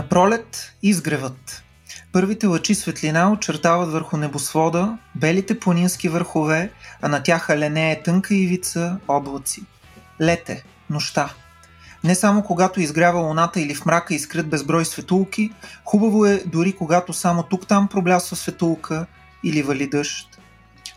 [0.00, 1.64] На пролет изгревът.
[2.12, 6.72] Първите лъчи светлина очертават върху небосвода белите планински върхове,
[7.02, 9.62] а на тях аленее тънка ивица облаци.
[10.20, 11.34] Лете, нощта.
[12.04, 15.52] Не само когато изгрява луната или в мрака изкрит безброй светулки,
[15.84, 19.06] хубаво е дори когато само тук-там проблясва светулка
[19.44, 20.40] или вали дъжд.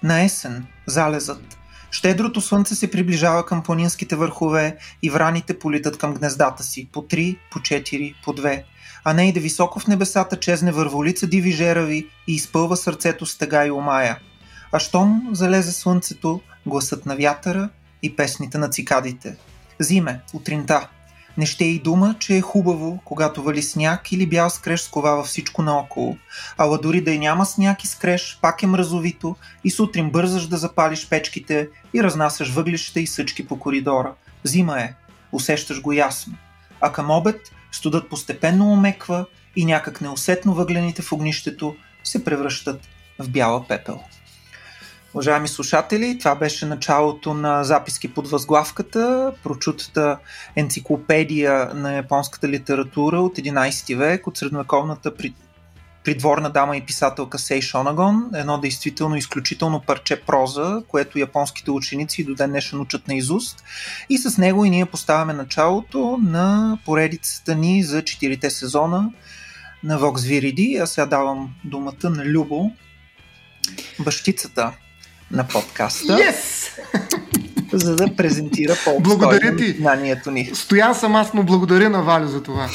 [0.04, 1.58] На есен, залезът.
[1.92, 7.38] Щедрото слънце се приближава към планинските върхове и враните политат към гнездата си, по три,
[7.52, 8.66] по четири, по две,
[9.04, 13.38] а не и да високо в небесата чезне върволица диви жерави и изпълва сърцето с
[13.38, 14.20] тъга и омая.
[14.72, 17.70] А щом залезе слънцето, гласът на вятъра
[18.04, 19.36] и песните на цикадите.
[19.80, 20.90] Зиме, утринта.
[21.38, 25.62] Не ще и дума, че е хубаво, когато вали сняг или бял скреж сковава всичко
[25.62, 26.18] наоколо.
[26.58, 30.58] Ала дори да и няма сняг и скреж, пак е мразовито и сутрин бързаш да
[30.58, 34.14] запалиш печките и разнасяш въглища и съчки по коридора.
[34.44, 34.94] Зима е,
[35.32, 36.34] усещаш го ясно.
[36.82, 37.42] А към обед
[37.74, 42.82] студът постепенно омеква и някак неусетно въглените в огнището се превръщат
[43.20, 44.00] в бяла пепел.
[45.14, 50.18] Уважаеми слушатели, това беше началото на записки под възглавката, прочутата
[50.56, 55.16] енциклопедия на японската литература от 11 век, от средновековната
[56.04, 62.36] придворна дама и писателка Сей Шонагон, едно действително изключително парче проза, което японските ученици до
[62.36, 63.64] ден днешен учат на изуст.
[64.10, 69.12] И с него и ние поставяме началото на поредицата ни за четирите сезона
[69.84, 70.84] на Vox Viridi.
[70.84, 72.72] Аз сега давам думата на Любо,
[74.00, 74.72] бащицата
[75.32, 76.18] на подкаста.
[76.18, 76.70] Yes!
[77.74, 80.52] за да презентира по-обстойно знанието ни.
[80.54, 82.70] Стоян съм аз, но благодаря на Валю за това.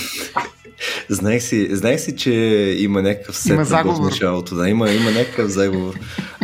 [1.09, 2.33] Знаех си, знаех си, че
[2.79, 4.55] има някакъв сет има в началото.
[4.55, 5.95] Да, има, има някакъв заговор.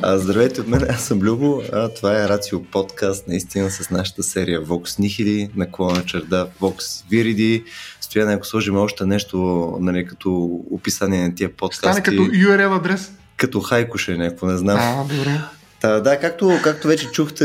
[0.02, 1.62] А, здравейте от мен, аз съм Любо.
[1.72, 7.64] А, това е Рацио подкаст, наистина с нашата серия Vox Nihili, наклона черда Vox Viridi.
[8.00, 9.38] Стоя, ако сложим още нещо
[9.80, 12.00] нали, като описание на тия подкасти.
[12.00, 13.12] Стане като URL адрес.
[13.36, 14.78] Като хайкоше някакво, не знам.
[14.80, 15.40] А, добре.
[15.80, 17.44] Та, да, както, както вече чухте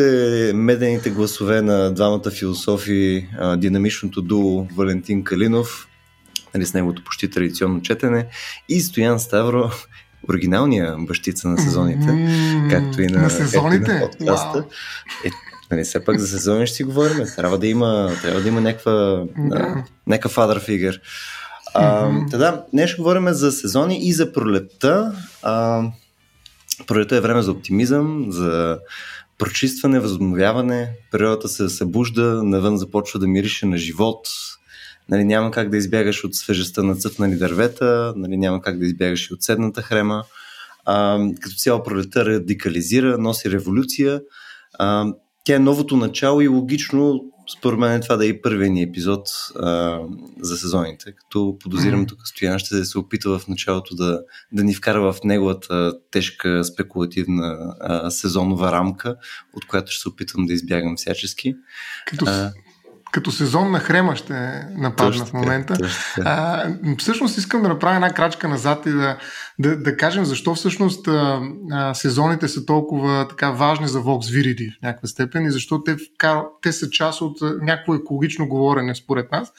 [0.55, 5.88] медените гласове на двамата философи, а, динамичното дуо Валентин Калинов,
[6.55, 8.25] нали, с неговото почти традиционно четене,
[8.69, 9.71] и Стоян Ставро,
[10.29, 13.93] оригиналния бащица на сезоните, Mm, както и на, на сезоните?
[13.93, 14.65] на подкаста.
[15.25, 15.29] Е,
[15.71, 17.25] нали, все пак за сезони ще си говорим.
[17.35, 20.99] Трябва да има, трябва да има някаква, а, някакъв father figure.
[21.73, 25.13] А, та да, днес ще говорим за сезони и за пролетта.
[25.43, 25.83] А,
[26.87, 28.79] пролетта е време за оптимизъм, за
[29.37, 30.91] прочистване, възобновяване.
[31.11, 34.27] Природата се събужда, навън започва да мирише на живот.
[35.09, 39.29] Нали, няма как да избягаш от свежестта на цъфнали дървета, нали, няма как да избягаш
[39.29, 40.23] и от седната хрема.
[40.85, 44.21] А, като цяло пролетта радикализира, носи революция.
[44.73, 47.21] А, тя е новото начало и логично,
[47.57, 49.99] според мен, това да е и първият ни епизод а,
[50.41, 51.13] за сезоните.
[51.15, 54.21] Като подозирам тук Стоян ще се опитва в началото да,
[54.51, 59.15] да ни вкара в неговата тежка спекулативна а, сезонова рамка,
[59.53, 61.55] от която ще се опитвам да избягам всячески.
[62.05, 62.51] Като, А,
[63.11, 64.33] като сезон на хрема ще
[64.77, 65.73] нападна точно в момента.
[65.73, 66.23] точно.
[66.25, 66.65] А,
[66.97, 69.17] всъщност искам да направя една крачка назад и да,
[69.59, 74.77] да, да кажем защо всъщност а, а, сезоните са толкова така важни за Vox Viridi
[74.77, 75.95] в някаква степен и защо те,
[76.61, 79.53] те са част от някакво екологично говорене според нас.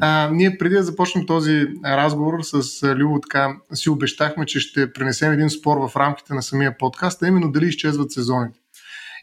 [0.00, 5.32] А, ние преди да започнем този разговор с Любо така си обещахме, че ще пренесем
[5.32, 8.58] един спор в рамките на самия подкаст, а именно дали изчезват сезоните.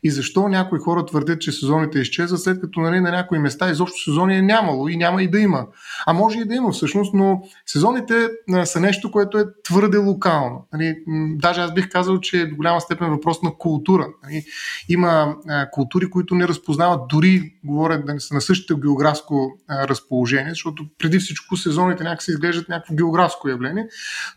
[0.05, 4.03] И защо някои хора твърдят, че сезоните изчезват, след като нали, на някои места изобщо
[4.03, 5.65] сезони е нямало и няма и да има.
[6.07, 8.29] А може и да има всъщност, но сезоните
[8.63, 10.67] са нещо, което е твърде локално.
[10.73, 10.95] Нали,
[11.35, 14.07] даже аз бих казал, че е до голяма степен въпрос на култура.
[14.23, 14.43] Нали.
[14.89, 19.87] Има а, култури, които не разпознават дори, говорят да не са на същото географско а,
[19.87, 23.87] разположение, защото преди всичко сезоните някакси изглеждат някакво географско явление,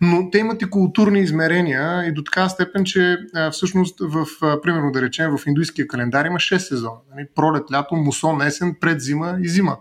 [0.01, 4.61] но те имат и културни измерения и до така степен, че а, всъщност в, а,
[4.61, 6.97] примерно да речем, в индуистския календар има 6 сезона.
[7.15, 7.27] Нали?
[7.35, 9.77] Пролет, лято, мусон, есен, предзима и зима.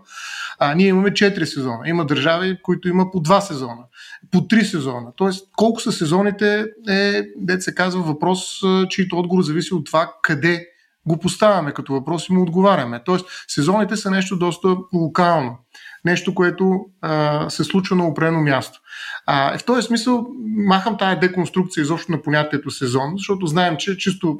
[0.58, 1.78] А, ние имаме 4 сезона.
[1.86, 3.82] Има държави, които има по 2 сезона,
[4.30, 5.12] по 3 сезона.
[5.16, 10.66] Тоест, колко са сезоните е, дет се казва, въпрос, чийто отговор зависи от това къде
[11.06, 13.02] го поставяме като въпрос и му отговаряме.
[13.04, 15.58] Тоест, сезоните са нещо доста локално.
[16.04, 18.80] Нещо, което а, се случва на определено място.
[19.26, 20.26] А, в този смисъл
[20.66, 24.38] махам тая деконструкция изобщо на понятието сезон, защото знаем, че чисто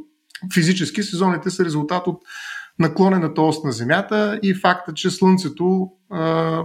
[0.55, 2.23] физически сезоните са резултат от
[2.79, 6.63] наклонената ос на Земята и факта, че Слънцето а,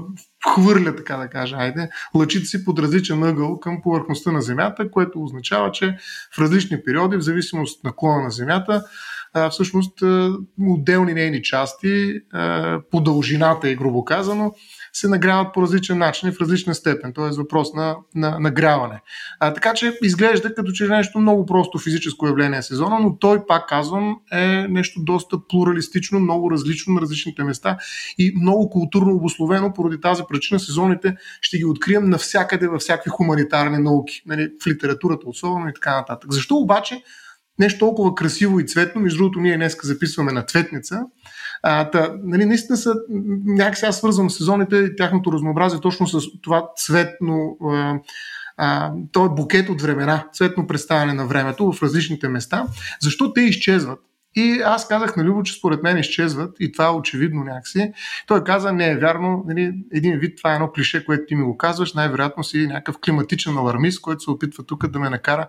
[0.53, 5.23] хвърля, така да кажа, айде, лъчите си под различен ъгъл към повърхността на Земята, което
[5.23, 5.97] означава, че
[6.35, 8.83] в различни периоди, в зависимост от наклона на Земята,
[9.33, 10.31] а, всъщност а,
[10.61, 14.53] отделни нейни части а, по дължината и грубо казано
[14.93, 17.13] се нагряват по различен начин и в различна степен.
[17.13, 19.01] То е въпрос на, на нагряване.
[19.39, 23.45] А, така че изглежда като че е нещо много просто физическо явление сезона, но той,
[23.47, 27.77] пак казвам, е нещо доста плуралистично, много различно на различните места
[28.17, 29.73] и много културно обословено.
[29.73, 35.29] Поради тази причина сезоните ще ги открием навсякъде във всякакви хуманитарни науки, нали, в литературата
[35.29, 36.33] особено и така нататък.
[36.33, 37.03] Защо обаче
[37.59, 39.01] нещо толкова красиво и цветно.
[39.01, 41.01] Между другото, ние днес записваме на цветница.
[41.63, 42.95] А, та, нали, наистина са,
[43.45, 47.99] някак сега свързвам сезоните и тяхното разнообразие точно с това цветно, а,
[48.57, 52.67] а, то е букет от времена, цветно представяне на времето в различните места.
[53.01, 53.99] Защо те изчезват?
[54.35, 57.93] И аз казах на Любо, че според мен изчезват и това е очевидно някакси.
[58.27, 61.43] Той каза, не е вярно, нали, един вид това е едно клише, което ти ми
[61.43, 65.47] го казваш, най-вероятно си някакъв климатичен алармист, който се опитва тук да ме накара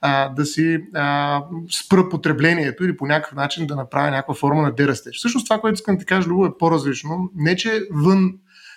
[0.00, 1.42] а, да си а,
[1.84, 5.16] спра потреблението или по някакъв начин да направя някаква форма на дерастеж.
[5.16, 7.30] Всъщност това, което искам да ти кажа, Любо, е по-различно.
[7.34, 8.32] Не, че вън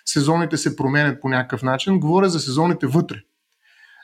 [0.05, 3.17] сезоните се променят по някакъв начин, говоря за сезоните вътре.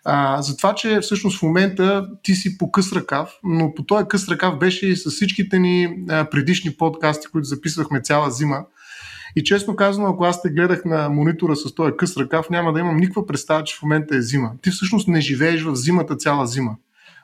[0.05, 4.05] А, за това, че всъщност в момента ти си по къс ръкав, но по този
[4.07, 8.65] къс ръкав беше и с всичките ни а, предишни подкасти, които записвахме цяла зима.
[9.35, 12.79] И честно казано, ако аз те гледах на монитора с този къс ръкав, няма да
[12.79, 14.51] имам никаква представа, че в момента е зима.
[14.61, 16.75] Ти всъщност не живееш в зимата цяла зима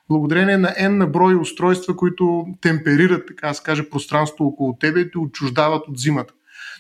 [0.10, 5.12] благодарение на N на брой устройства, които темперират, така да каже, пространство около тебе и
[5.12, 6.34] те отчуждават от зимата.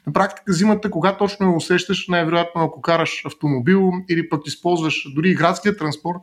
[0.07, 5.29] На практика зимата, кога точно я усещаш, най-вероятно ако караш автомобил или пък използваш дори
[5.29, 6.17] и градския транспорт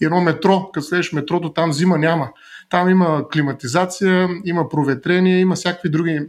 [0.00, 2.30] и едно метро, като следваш метрото, там зима няма.
[2.68, 6.20] Там има климатизация, има проветрение, има всякакви други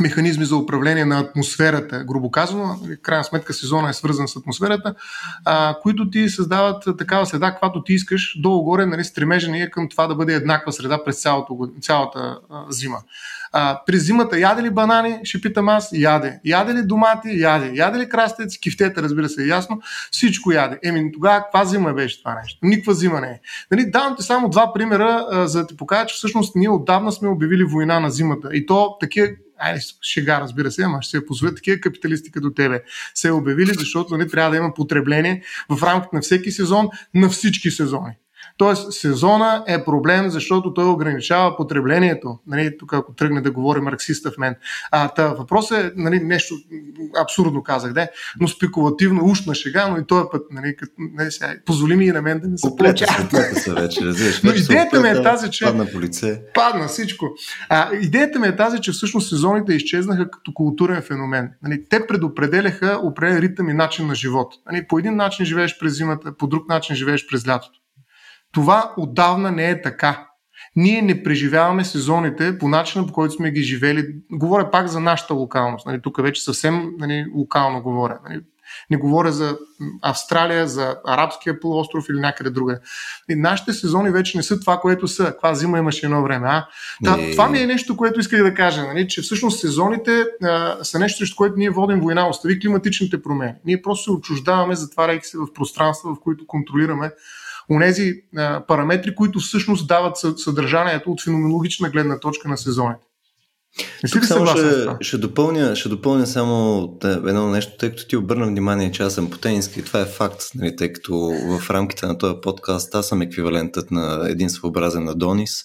[0.00, 4.94] механизми за управление на атмосферата, грубо казано, в крайна сметка сезона е свързан с атмосферата,
[5.44, 9.88] а, които ти създават такава следа, каквато ти искаш, долу-горе нали, стремежа ни е към
[9.88, 12.98] това да бъде еднаква среда през цялото, цялата а, зима.
[13.52, 16.40] А, през зимата яде ли банани, ще питам аз, яде.
[16.44, 17.70] Яде ли домати, яде.
[17.74, 19.80] Яде ли крастец, кифтета, разбира се, е ясно.
[20.10, 20.78] Всичко яде.
[20.84, 22.58] Еми, тогава каква зима беше това нещо?
[22.62, 23.40] Никаква зима не е.
[23.70, 27.12] Нали, давам ти само два примера, а, за да ти покажа, че всъщност ние отдавна
[27.12, 28.48] сме обявили война на зимата.
[28.52, 32.82] И то такива айде, шега, разбира се, ама ще се позволят такива капиталисти като тебе.
[33.14, 37.28] Се обявили, защото не нали, трябва да има потребление в рамките на всеки сезон, на
[37.28, 38.12] всички сезони.
[38.56, 42.38] Тоест, сезона е проблем, защото той ограничава потреблението.
[42.46, 44.54] Нали, тук, ако тръгне да говори марксиста в мен.
[44.90, 46.54] А, та, въпрос е нали, нещо
[47.22, 48.08] абсурдно казах, де,
[48.40, 52.12] но спекулативно, ушна шега, но и този път, нали, като, нали, сега, позволи ми и
[52.12, 53.06] на мен да не се плече.
[53.54, 54.42] се вече, разбираш.
[54.42, 55.64] Но идеята ми е тази, че...
[55.64, 56.42] Падна по лице.
[56.54, 57.26] Падна всичко.
[57.68, 61.50] А, идеята ми е тази, че всъщност сезоните изчезнаха като културен феномен.
[61.62, 64.54] Нали, те предопределяха определен ритъм и начин на живот.
[64.72, 67.80] Нали, по един начин живееш през зимата, по друг начин живееш през лятото.
[68.56, 70.26] Това отдавна не е така.
[70.76, 74.06] Ние не преживяваме сезоните по начина, по който сме ги живели.
[74.32, 75.86] Говоря пак за нашата локалност.
[75.86, 78.18] Нали, тук вече съвсем нали, локално говоря.
[78.28, 78.40] Нали.
[78.90, 79.58] Не говоря за
[80.02, 82.78] Австралия, за Арабския полуостров или някъде друга.
[83.30, 85.24] И нашите сезони вече не са това, което са.
[85.24, 86.48] Каква зима имаше едно време.
[86.48, 86.66] А?
[87.04, 88.82] Та, това ми е нещо, което исках да кажа.
[88.82, 89.08] Нали?
[89.08, 92.28] Че всъщност сезоните а, са нещо, срещу което ние водим война.
[92.28, 93.54] Остави климатичните промени.
[93.64, 97.10] Ние просто се отчуждаваме, затваряйки се в пространства, в които контролираме
[97.70, 98.12] онези
[98.68, 103.06] параметри, които всъщност дават съдържанието от феноменологична гледна точка на сезоните.
[104.02, 108.92] Не само ще, ще, допълня, ще допълня само едно нещо, тъй като ти обърна внимание,
[108.92, 109.82] че аз съм потенски.
[109.82, 111.14] Това е факт, нали, тъй като
[111.60, 115.64] в рамките на този подкаст аз съм еквивалентът на един своеобразен Адонис,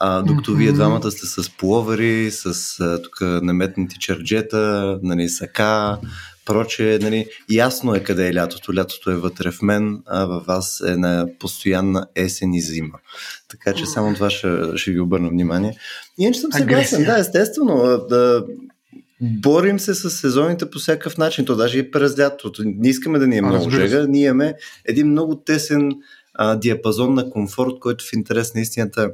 [0.00, 0.56] а, докато mm-hmm.
[0.56, 5.98] вие двамата сте с пловери, с тук наметнати черджета, нали, сака,
[6.44, 8.74] Проче, нали, ясно е къде е лятото.
[8.74, 12.98] Лятото е вътре в мен, а във вас е на постоянна есен и зима.
[13.48, 15.78] Така че само това ще, ще ви обърна внимание.
[16.18, 18.06] Иначе съм съгласен, да, естествено.
[18.08, 18.44] Да,
[19.20, 21.44] борим се с сезоните по всякакъв начин.
[21.44, 22.62] То даже и през лятото.
[22.64, 24.06] Не искаме да ни е много жега.
[24.08, 25.92] Ние имаме един много тесен
[26.34, 29.10] а, диапазон на комфорт, който в интерес на истината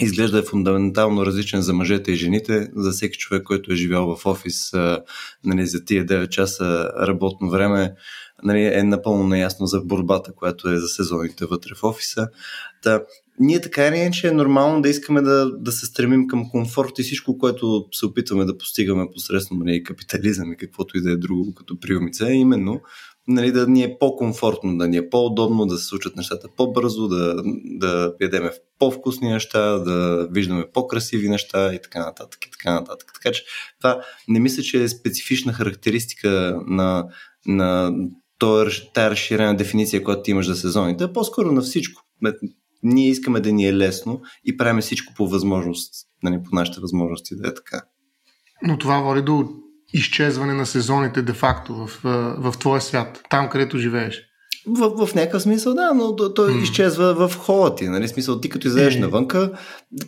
[0.00, 4.26] изглежда е фундаментално различен за мъжете и жените, за всеки човек, който е живял в
[4.26, 4.72] офис
[5.44, 7.94] нали, за тия 9 часа работно време,
[8.44, 12.28] нали, е напълно наясно за борбата, която е за сезоните вътре в офиса.
[12.82, 13.02] Та,
[13.38, 17.02] ние така или иначе е нормално да искаме да, да се стремим към комфорт и
[17.02, 21.54] всичко, което се опитваме да постигаме посредством нали, капитализъм и каквото и да е друго
[21.54, 22.80] като приумица, е именно
[23.28, 27.42] нали, да ни е по-комфортно, да ни е по-удобно, да се случат нещата по-бързо, да,
[27.64, 32.46] да ядеме по-вкусни неща, да виждаме по-красиви неща и така нататък.
[32.46, 33.10] И така, нататък.
[33.14, 33.44] така че
[33.78, 37.06] това не мисля, че е специфична характеристика на,
[37.46, 37.92] на
[38.94, 42.02] тази разширена дефиниция, която ти имаш за сезоните, а по-скоро на всичко.
[42.82, 47.36] Ние искаме да ни е лесно и правим всичко по възможност, нали, по нашите възможности
[47.36, 47.82] да е така.
[48.62, 49.61] Но това води до
[49.92, 54.22] изчезване на сезоните де-факто в, в, в твоя свят, там където живееш.
[54.66, 56.62] В, в някакъв смисъл, да, но той то mm.
[56.62, 57.88] изчезва в хола ти.
[57.88, 58.08] Нали?
[58.08, 59.00] Смисъл, ти като излезеш mm.
[59.00, 59.52] навънка,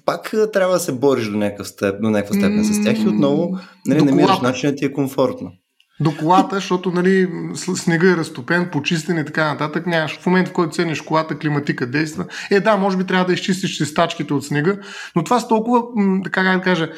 [0.04, 2.82] пак трябва да се бориш до някакъв степ, до някаква степен mm.
[2.82, 5.52] с тях и отново нали, намираш начин да ти е комфортно
[6.00, 9.86] до колата, защото нали, снега е разтопен, почистен и така нататък.
[9.86, 10.18] Нямаш.
[10.20, 12.24] В момента, в който седнеш колата, климатика действа.
[12.50, 14.76] Е, да, може би трябва да изчистиш чистачките от снега,
[15.16, 15.82] но това са толкова,
[16.24, 16.90] така как да кажа,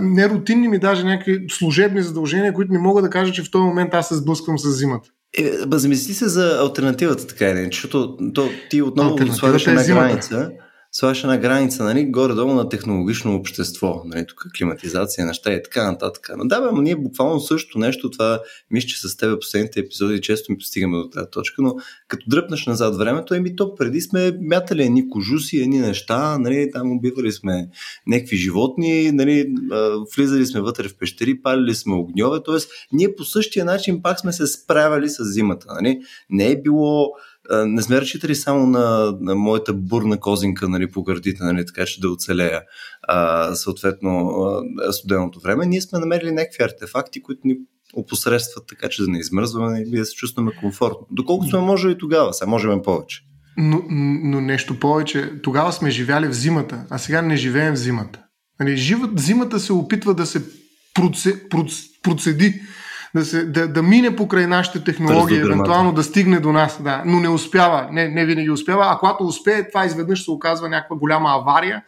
[0.00, 3.94] нерутинни ми даже някакви служебни задължения, които не мога да кажа, че в този момент
[3.94, 5.08] аз се сблъсквам с зимата.
[5.38, 10.50] Е, замисли се за альтернативата, така или защото то, ти отново слагаш на граница
[10.96, 16.30] слагаш една граница, нали, горе-долу на технологично общество, нали, тук климатизация, неща и така нататък.
[16.36, 20.52] Но да, бе, ние буквално също нещо, това мисля, че с теб последните епизоди често
[20.52, 21.74] ми постигаме до тази точка, но
[22.08, 26.92] като дръпнеш назад времето, еми то преди сме мятали едни кожуси, едни неща, нали, там
[26.92, 27.68] убивали сме
[28.06, 29.54] някакви животни, нали,
[30.16, 32.58] влизали сме вътре в пещери, палили сме огньове, т.е.
[32.92, 35.66] ние по същия начин пак сме се справяли с зимата.
[35.74, 36.00] Нали.
[36.30, 37.10] Не е било
[37.50, 42.00] не сме разчитали само на, на моята бурна козинка нали, по гърдите, нали, така че
[42.00, 42.62] да оцелея
[43.02, 44.28] а, съответно
[44.88, 45.66] а, студеното време.
[45.66, 47.56] Ние сме намерили някакви артефакти, които ни
[47.94, 51.06] опосредстват така, че да не измръзваме и да се чувстваме комфортно.
[51.10, 53.20] Доколкото сме можели тогава, сега можем повече.
[53.56, 53.82] Но,
[54.22, 58.22] но нещо повече, тогава сме живяли в зимата, а сега не живеем в зимата.
[58.60, 60.42] Нали, живът, зимата се опитва да се
[60.94, 61.72] проце, проц,
[62.02, 62.60] процеди
[63.14, 67.20] да, се, да, да мине покрай нашите технологии, евентуално да стигне до нас, да, но
[67.20, 71.28] не успява, не, не винаги успява, а когато успее, това изведнъж се оказва някаква голяма
[71.30, 71.82] авария,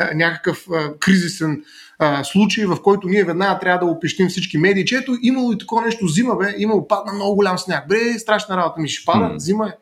[0.00, 1.62] е, някакъв а, е, кризисен
[1.98, 5.52] а, е, случай, в който ние веднага трябва да опищим всички медии, че ето имало
[5.52, 9.04] и такова нещо, зима бе, имало падна много голям сняг, бре, страшна работа ми ще
[9.04, 9.36] пада, mm.
[9.36, 9.72] зима е.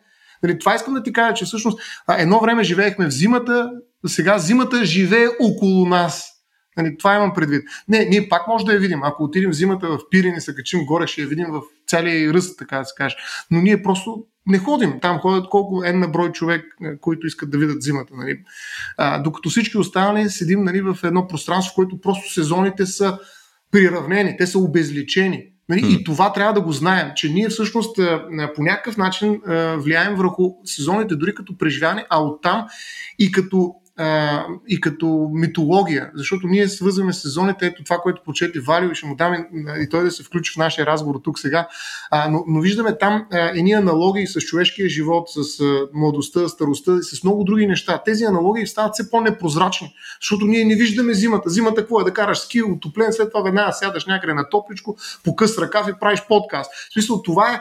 [0.43, 1.81] Нали, това искам да ти кажа, че всъщност
[2.19, 3.71] едно време живеехме в зимата,
[4.07, 6.40] сега зимата живее около нас.
[6.77, 7.63] Нали, това имам предвид.
[7.89, 9.03] Не, ние пак може да я видим.
[9.03, 12.59] Ако отидем зимата в Пирин и се качим горе, ще я видим в целия ръст,
[12.59, 13.17] така да се каже.
[13.51, 15.01] Но ние просто не ходим.
[15.01, 18.15] Там ходят колко е на брой човек, е, които искат да видят зимата.
[18.17, 18.39] Нали.
[18.97, 23.19] А, докато всички останали седим нали, в едно пространство, в което просто сезоните са
[23.71, 25.45] приравнени, те са обезличени.
[25.69, 25.83] Нали?
[25.85, 28.01] И това трябва да го знаем, че ние всъщност
[28.55, 29.41] по някакъв начин
[29.77, 32.67] влияем върху сезоните, дори като преживяване, а оттам
[33.19, 38.91] и като а, и като митология, защото ние свързваме сезоните, ето това, което прочети Валио
[38.91, 39.49] и ще му даме
[39.81, 41.69] и той да се включи в нашия разговор тук сега,
[42.11, 47.03] а, но, но виждаме там едни аналогии с човешкия живот, с а, младостта, старостта и
[47.03, 48.03] с много други неща.
[48.05, 51.51] Тези аналогии стават все по-непрозрачни, защото ние не виждаме зимата.
[51.51, 52.05] Зимата какво е?
[52.05, 56.01] Да караш ски, отоплен, след това веднага сядаш някъде на топличко, по къс ръкав и
[56.01, 56.73] правиш подкаст.
[56.73, 57.61] В смисъл, това е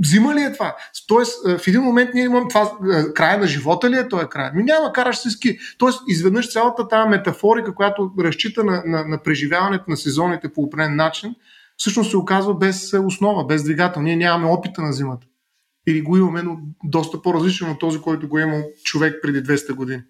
[0.00, 0.76] Взима ли е това?
[1.08, 4.26] Тоест, е, в един момент ние имам това, е, края на живота ли е този
[4.26, 4.50] край?
[4.54, 5.58] Ми няма, караш се ски.
[5.78, 10.96] Тоест, изведнъж цялата тази метафорика, която разчита на, на, на преживяването на сезоните по определен
[10.96, 11.34] начин,
[11.76, 14.02] всъщност се оказва без основа, без двигател.
[14.02, 15.26] Ние нямаме опита на зимата.
[15.86, 19.72] Или го имаме, но доста по-различен от този, който го е имал човек преди 200
[19.72, 20.02] години.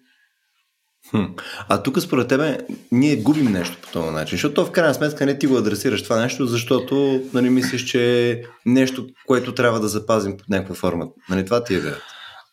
[1.09, 1.23] Хм.
[1.69, 2.57] А тук според тебе
[2.91, 6.21] ние губим нещо по този начин, защото в крайна сметка не ти го адресираш това
[6.21, 11.07] нещо, защото нали, мислиш, че е нещо, което трябва да запазим под някаква форма.
[11.29, 12.03] Нали, това ти е идеята.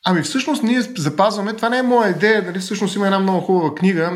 [0.06, 3.74] Ами всъщност ние запазваме, това не е моя идея, нали, всъщност има една много хубава
[3.74, 4.12] книга,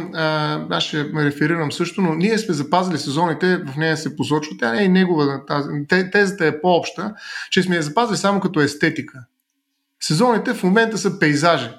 [0.70, 4.72] аз ще ме реферирам също, но ние сме запазили сезоните, в нея се посочва, тя
[4.72, 5.68] не е негова, тази,
[6.12, 7.14] тезата е по-обща,
[7.50, 9.18] че сме я запазили само като естетика.
[10.00, 11.70] Сезоните в момента са пейзажи.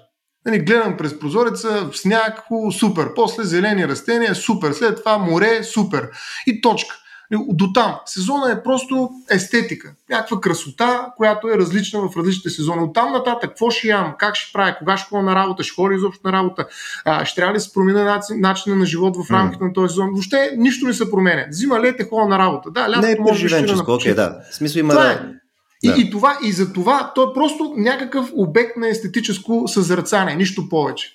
[0.45, 3.13] Нали, гледам през прозореца, сняг, хубаво, супер.
[3.15, 4.71] После зелени растения, супер.
[4.71, 6.09] След това море, супер.
[6.47, 6.95] И точка.
[7.31, 7.95] Нали, до там.
[8.05, 9.91] Сезона е просто естетика.
[10.09, 12.81] Някаква красота, която е различна в различните сезони.
[12.81, 15.75] От там нататък, какво ще ям, как ще правя, кога ще ходя на работа, ще
[15.75, 16.67] ходя изобщо на работа,
[17.05, 19.67] а, ще трябва ли да се променя начин, начина на живот в рамките mm.
[19.67, 20.09] на този сезон.
[20.11, 21.45] Въобще нищо не се променя.
[21.49, 22.71] Зима, лете, ходя на работа.
[22.71, 24.37] Да, лято не е може да окей, да.
[24.51, 25.11] В смисъл има да.
[25.11, 25.44] Е.
[25.83, 25.95] И, да.
[25.97, 31.11] и, това, и за това то е просто някакъв обект на естетическо съзрацание, нищо повече.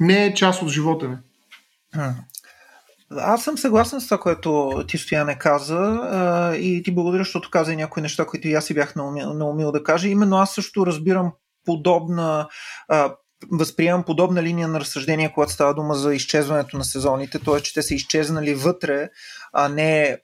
[0.00, 1.16] Не е част от живота ми.
[3.16, 7.72] Аз съм съгласен с това, което ти Стояне каза а, и ти благодаря, защото каза
[7.72, 10.08] и някои неща, които и аз си бях наумил, наумил да кажа.
[10.08, 11.32] Именно аз също разбирам
[11.64, 12.48] подобна
[12.88, 13.14] а,
[13.50, 17.60] възприемам подобна линия на разсъждение, когато става дума за изчезването на сезоните, т.е.
[17.60, 19.08] че те са изчезнали вътре,
[19.52, 20.18] а не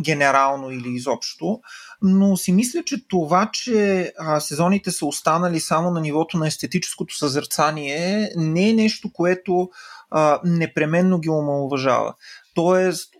[0.00, 1.60] генерално или изобщо
[2.02, 7.16] но си мисля, че това, че а, сезоните са останали само на нивото на естетическото
[7.16, 9.68] съзерцание, не е нещо, което
[10.10, 12.14] а, непременно ги омалуважава.
[12.54, 13.10] Тоест,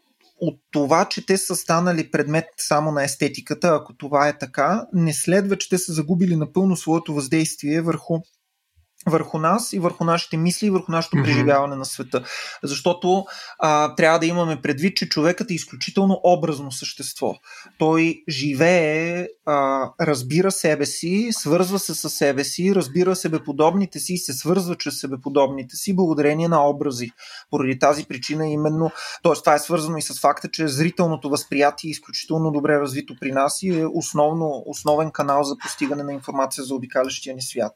[0.40, 5.14] от това, че те са станали предмет само на естетиката, ако това е така, не
[5.14, 8.18] следва, че те са загубили напълно своето въздействие върху
[9.06, 11.24] върху нас и върху нашите мисли и върху нашето mm-hmm.
[11.24, 12.24] преживяване на света.
[12.62, 13.24] Защото
[13.58, 17.34] а, трябва да имаме предвид, че човекът е изключително образно същество.
[17.78, 24.18] Той живее, а, разбира себе си, свързва се с себе си, разбира себеподобните си и
[24.18, 27.10] се свързва чрез себеподобните си благодарение на образи.
[27.50, 28.90] Поради тази причина именно,
[29.22, 29.32] т.е.
[29.32, 33.62] това е свързано и с факта, че зрителното възприятие е изключително добре развито при нас
[33.62, 37.72] и е основно, основен канал за постигане на информация за обикалящия ни свят.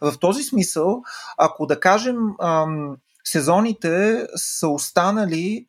[0.00, 1.02] В този смисъл смисъл,
[1.38, 2.16] ако да кажем
[3.24, 5.66] сезоните са останали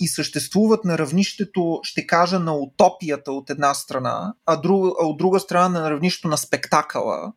[0.00, 4.60] и съществуват на равнището, ще кажа, на утопията от една страна, а,
[4.98, 7.32] от друга страна на равнището на спектакъла,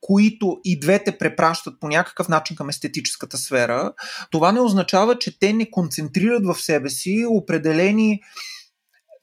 [0.00, 3.92] които и двете препращат по някакъв начин към естетическата сфера,
[4.30, 8.20] това не означава, че те не концентрират в себе си определени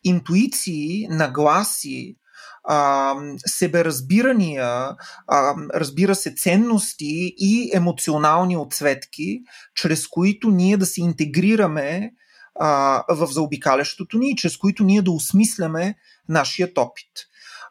[0.03, 2.15] интуиции, нагласи,
[2.67, 4.95] а, себеразбирания,
[5.27, 9.41] а, разбира се, ценности и емоционални отцветки,
[9.75, 12.11] чрез които ние да се интегрираме
[12.59, 15.95] а, в заобикалящото ни и чрез които ние да осмисляме
[16.29, 17.11] нашият опит.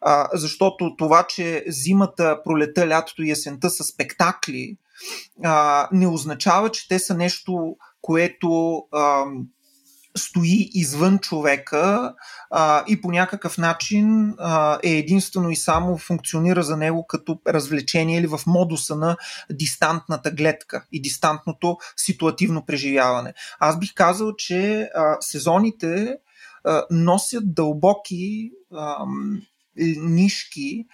[0.00, 4.76] А, защото това, че зимата, пролета, лятото и есента са спектакли,
[5.44, 9.24] а, не означава, че те са нещо, което а,
[10.16, 12.14] стои извън човека
[12.50, 18.18] а, и по някакъв начин а, е единствено и само функционира за него като развлечение
[18.18, 19.16] или в модуса на
[19.50, 23.34] дистантната гледка и дистантното ситуативно преживяване.
[23.58, 26.16] Аз бих казал, че а, сезоните
[26.64, 29.04] а, носят дълбоки а,
[29.96, 30.86] нишки,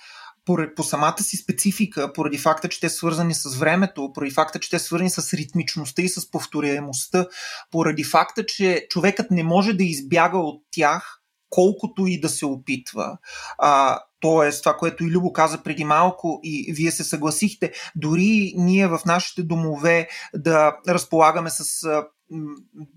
[0.45, 4.61] по, по самата си специфика, поради факта, че те са свързани с времето, поради факта,
[4.61, 7.27] че те са свързани с ритмичността и с повторяемостта,
[7.71, 11.19] поради факта, че човекът не може да избяга от тях,
[11.51, 13.19] колкото и да се опитва.
[13.59, 18.89] А, Тоест, това, което и Любо каза преди малко и вие се съгласихте, дори ние
[18.89, 21.87] в нашите домове да разполагаме с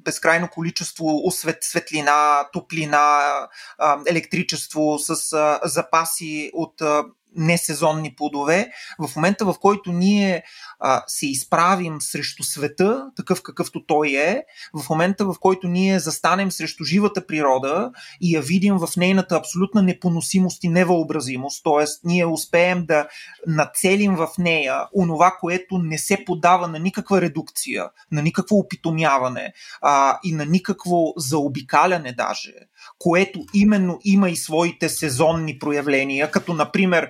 [0.05, 3.47] безкрайно количество освет, светлина, топлина,
[4.07, 5.15] електричество, с
[5.63, 6.81] запаси от
[7.35, 10.43] несезонни плодове, в момента в който ние
[10.79, 14.43] а, се изправим срещу света, такъв какъвто той е,
[14.73, 19.81] в момента в който ние застанем срещу живата природа и я видим в нейната абсолютна
[19.81, 21.85] непоносимост и невъобразимост, т.е.
[22.03, 23.07] ние успеем да
[23.47, 30.19] нацелим в нея онова, което не се подава на никаква редукция, на никакво опитомяване а,
[30.23, 32.53] и на никакво заобикаляне даже,
[32.99, 37.09] което именно има и своите сезонни проявления, като например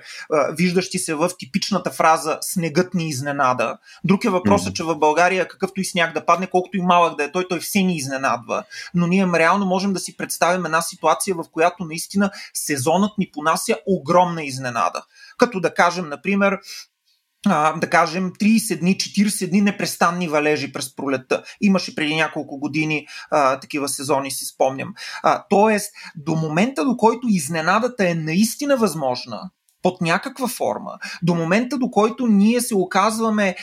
[0.57, 3.77] виждащи се в типичната фраза снегът ни изненада.
[4.03, 4.75] Друг е въпросът, mm-hmm.
[4.75, 7.59] че в България какъвто и сняг да падне, колкото и малък да е той, той
[7.59, 8.63] все ни изненадва.
[8.93, 13.77] Но ние реално можем да си представим една ситуация, в която наистина сезонът ни понася
[13.85, 15.03] огромна изненада.
[15.37, 16.59] Като да кажем, например,
[17.45, 21.43] а, да кажем, 30 дни, 40 дни непрестанни валежи през пролетта.
[21.61, 24.93] Имаше преди няколко години а, такива сезони, си спомням.
[25.23, 29.49] А, тоест, до момента, до който изненадата е наистина възможна,
[29.81, 30.91] под някаква форма,
[31.23, 33.55] до момента, до който ние се оказваме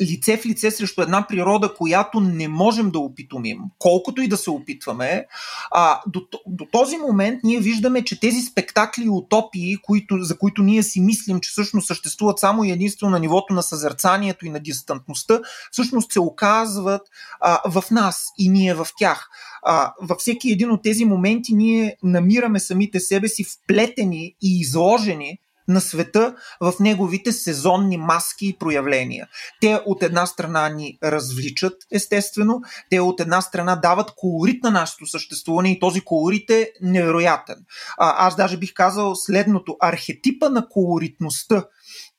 [0.00, 4.50] лице в лице срещу една природа, която не можем да опитомим, колкото и да се
[4.50, 5.26] опитваме,
[5.70, 10.62] а, до, до този момент ние виждаме, че тези спектакли и утопии, които, за които
[10.62, 14.60] ние си мислим, че всъщност съществуват само и единствено на нивото на съзерцанието и на
[14.60, 15.40] дистантността,
[15.72, 17.02] всъщност се оказват
[17.40, 19.28] а, в нас и ние в тях.
[19.62, 25.38] А, във всеки един от тези моменти ние намираме самите себе си вплетени и изложени
[25.68, 29.28] на света в неговите сезонни маски и проявления.
[29.60, 35.06] Те от една страна ни развличат, естествено, те от една страна дават колорит на нашето
[35.06, 37.56] съществуване и този колорит е невероятен.
[37.98, 39.76] Аз даже бих казал следното.
[39.80, 41.64] Архетипа на колоритността,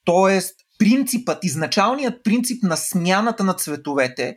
[0.06, 0.42] т.е.
[0.80, 4.36] принципът, изначалният принцип на смяната на цветовете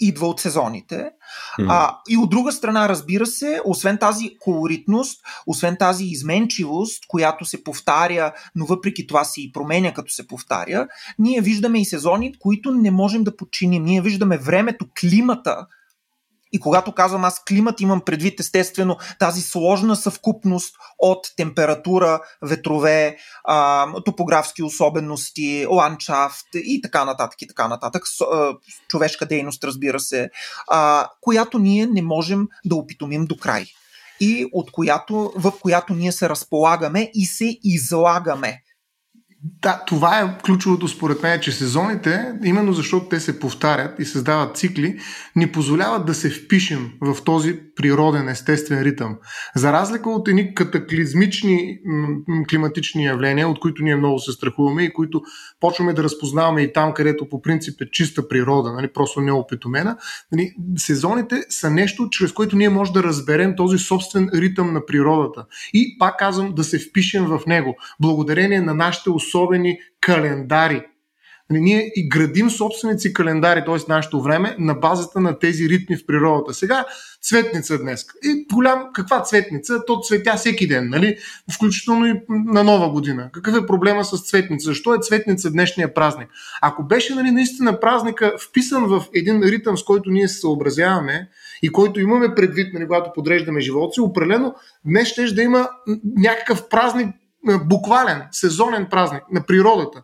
[0.00, 0.94] идва от сезоните.
[0.94, 1.66] Mm-hmm.
[1.68, 7.64] А, и от друга страна, разбира се, освен тази колоритност, освен тази изменчивост, която се
[7.64, 12.70] повтаря, но въпреки това се и променя като се повтаря, ние виждаме и сезони, които
[12.70, 13.84] не можем да подчиним.
[13.84, 15.66] Ние виждаме времето, климата,
[16.52, 23.16] и когато казвам аз климат, имам предвид естествено тази сложна съвкупност от температура, ветрове,
[24.04, 28.02] топографски особености, ландшафт и така нататък и така нататък.
[28.88, 30.30] Човешка дейност, разбира се,
[31.20, 33.66] която ние не можем да опитомим до край.
[34.20, 38.62] И от която, в която ние се разполагаме и се излагаме
[39.44, 44.56] Да, това е ключовото според мен, че сезоните, именно защото те се повтарят и създават
[44.56, 44.98] цикли,
[45.36, 49.16] ни позволяват да се впишем в този природен, естествен ритъм.
[49.56, 51.78] За разлика от едни катаклизмични
[52.50, 55.22] климатични явления, от които ние много се страхуваме и които
[55.60, 59.96] почваме да разпознаваме и там, където по принцип е чиста природа, нали, просто неопитомена,
[60.32, 65.44] нали, сезоните са нещо, чрез което ние можем да разберем този собствен ритъм на природата.
[65.72, 67.76] И пак казвам, да се впишем в него.
[68.00, 70.82] Благодарение на нашите особени календари.
[71.50, 73.76] Нали, ние и градим собственици календари, т.е.
[73.88, 76.54] нашето време, на базата на тези ритми в природата.
[76.54, 76.84] Сега
[77.22, 78.06] цветница днес.
[78.24, 79.84] И голям, каква цветница?
[79.86, 81.16] То цветя всеки ден, нали?
[81.54, 83.30] Включително и на нова година.
[83.32, 84.64] Какъв е проблема с цветница?
[84.64, 86.28] Защо е цветница днешния празник?
[86.62, 91.28] Ако беше нали, наистина празника вписан в един ритъм, с който ние се съобразяваме
[91.62, 95.68] и който имаме предвид, нали, когато подреждаме живота си, определено днес ще да има
[96.16, 97.08] някакъв празник
[97.44, 100.02] буквален, сезонен празник на природата,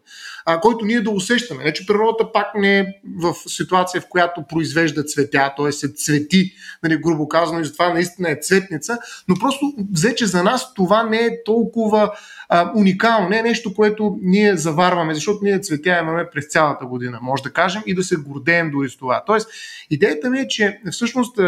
[0.50, 1.64] а, който ние да усещаме.
[1.64, 5.72] Не, че природата пак не е в ситуация, в която произвежда цветя, т.е.
[5.72, 10.42] се цвети, нали, грубо казано, и затова наистина е цветница, но просто взе, че за
[10.42, 12.12] нас това не е толкова
[12.48, 17.18] а, уникално, не е нещо, което ние заварваме, защото ние цветя имаме през цялата година,
[17.22, 19.22] може да кажем, и да се гордеем дори с това.
[19.26, 19.50] Тоест,
[19.90, 21.40] идеята ми е, че всъщност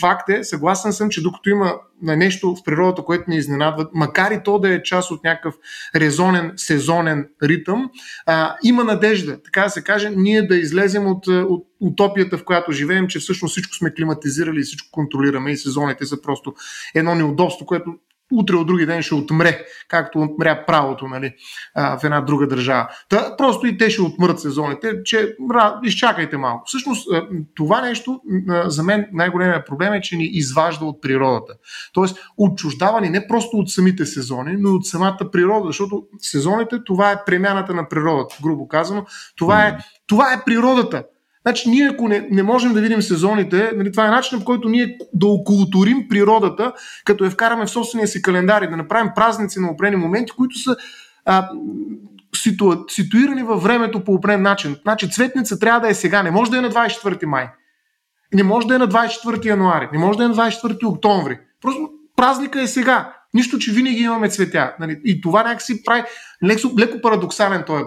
[0.00, 4.42] факт е, съгласен съм, че докато има нещо в природата, което ни изненадва, макар и
[4.44, 5.54] то да е част от някакъв
[5.96, 7.90] резонен, сезонен ритъм,
[8.26, 12.72] а, има надежда, така да се каже, ние да излезем от, от утопията, в която
[12.72, 16.54] живеем, че всъщност всичко сме климатизирали и всичко контролираме и сезоните са просто
[16.94, 17.94] едно неудобство, което
[18.32, 21.34] утре от други ден ще отмре, както отмря правото нали,
[21.76, 22.88] в една друга държава.
[23.08, 25.36] Та, просто и те ще отмрат сезоните, че
[25.82, 26.62] изчакайте малко.
[26.66, 27.08] Всъщност
[27.54, 28.20] това нещо
[28.66, 31.52] за мен най-големия проблем е, че ни изважда от природата.
[31.92, 37.12] Тоест отчуждавани не просто от самите сезони, но и от самата природа, защото сезоните това
[37.12, 39.04] е премяната на природата, грубо казано.
[39.36, 41.04] Това е, това е природата.
[41.42, 44.68] Значи ние ако не, не можем да видим сезоните, нали, това е начинът по който
[44.68, 46.72] ние да окултурим природата,
[47.04, 50.58] като я вкараме в собствения си календар и да направим празници на определени моменти, които
[50.58, 50.76] са
[51.24, 51.48] а,
[52.36, 54.76] ситу, ситуирани във времето по определен начин.
[54.82, 57.48] Значи цветница трябва да е сега, не може да е на 24 май.
[58.34, 61.38] Не може да е на 24 януари, не може да е на 24 октомври.
[61.62, 63.14] Просто празника е сега.
[63.34, 64.74] Нищо, че винаги имаме цветя.
[64.80, 65.00] Нали?
[65.04, 66.02] И това някакси прави
[66.44, 67.84] леко, леко парадоксален този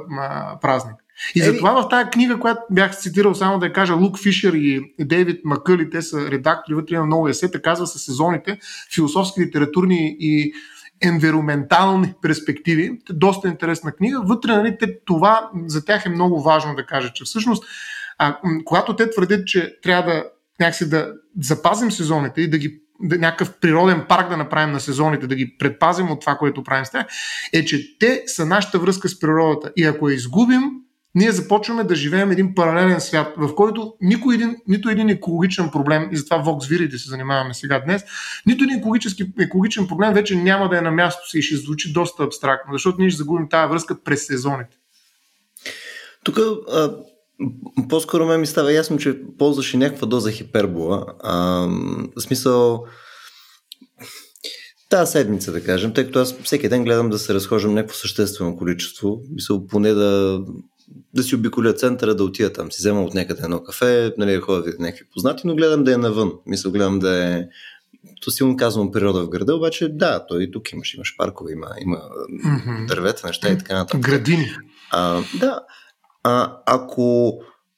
[0.61, 0.95] празник.
[1.35, 1.51] И Еми...
[1.51, 5.41] затова в тази книга, която бях цитирал, само да я кажа, Лук Фишер и Дейвид
[5.43, 8.59] Макъли, те са редактори, вътре има много есета, казва се сезоните,
[8.95, 10.53] философски, литературни и
[11.01, 12.99] енвироментални перспективи.
[13.09, 14.21] Доста интересна книга.
[14.23, 17.63] Вътре, нали, те, това за тях е много важно да кажа, че всъщност,
[18.17, 20.23] а, когато те твърдят, че трябва да
[20.59, 25.27] някакси да запазим сезоните и да ги да, някакъв природен парк да направим на сезоните,
[25.27, 27.05] да ги предпазим от това, което правим с тях,
[27.53, 29.71] е, че те са нашата връзка с природата.
[29.75, 30.61] И ако я изгубим,
[31.15, 36.09] ние започваме да живеем един паралелен свят, в който никой един, нито един екологичен проблем,
[36.11, 38.03] и затова Vox Viridi се занимаваме сега днес,
[38.45, 41.93] нито един екологически, екологичен проблем вече няма да е на място си и ще звучи
[41.93, 44.77] доста абстрактно, защото ние ще загубим тази връзка през сезоните.
[46.23, 46.39] Тук
[47.89, 51.05] по-скоро ме ми става ясно, че ползваш и някаква доза хипербола.
[51.23, 51.35] А,
[52.15, 52.85] в смисъл,
[54.89, 58.57] тази седмица, да кажем, тъй като аз всеки ден гледам да се разхождам някакво съществено
[58.57, 60.41] количество, мисъл поне да
[61.13, 64.61] да си обиколя центъра, да отида там, си взема от някъде едно кафе, нали, ходя
[64.61, 66.31] да някакви познати, но гледам да е навън.
[66.45, 67.45] Мисля, гледам да е
[68.21, 71.67] то силно казвам природа в града, обаче да, той и тук имаш, имаш паркове, има,
[71.79, 72.87] има mm-hmm.
[72.87, 74.01] дървета, неща и така нататък.
[74.01, 74.51] Градини.
[74.91, 75.59] А, да.
[76.23, 77.33] А, ако,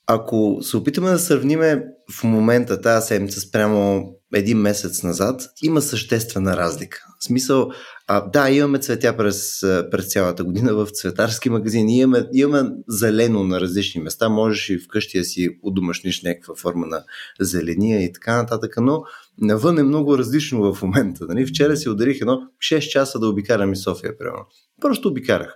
[0.08, 1.84] ако се опитаме да сравниме
[2.20, 6.98] в момента тази седмица спрямо един месец назад, има съществена разлика.
[7.20, 7.72] В смисъл,
[8.08, 13.62] а, да, имаме цветя през, през цялата година в цветарски магазини, имаме, имаме зелено на
[13.62, 17.04] различни места, можеш и вкъщи да си удомашниш някаква форма на
[17.40, 19.04] зеления и така нататък, но
[19.42, 21.26] навън е много различно в момента.
[21.30, 21.46] Нали?
[21.46, 24.46] Вчера си ударих едно 6 часа да обикарам и София, примерно.
[24.82, 25.54] Просто обикарах.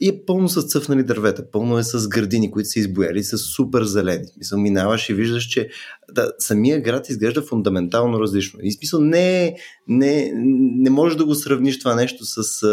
[0.00, 3.84] И е пълно с цъфнали дървета, пълно е с градини, които са избояли, са супер
[3.84, 4.26] зелени.
[4.38, 5.68] Мисъл, минаваш и виждаш, че
[6.12, 8.60] да, самия град изглежда фундаментално различно.
[8.62, 9.56] И смисъл, не,
[9.88, 10.32] не,
[10.78, 12.64] не можеш да го сравниш това нещо с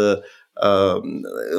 [0.56, 1.02] а,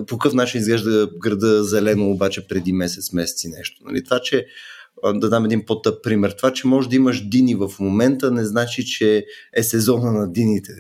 [0.08, 3.82] по какъв начин изглежда града зелено, обаче преди месец, месец и нещо.
[3.86, 4.04] Нали?
[4.04, 4.46] Това, че
[5.14, 6.32] да дам един по-тъп пример.
[6.32, 10.72] Това, че може да имаш дини в момента, не значи, че е сезона на дините.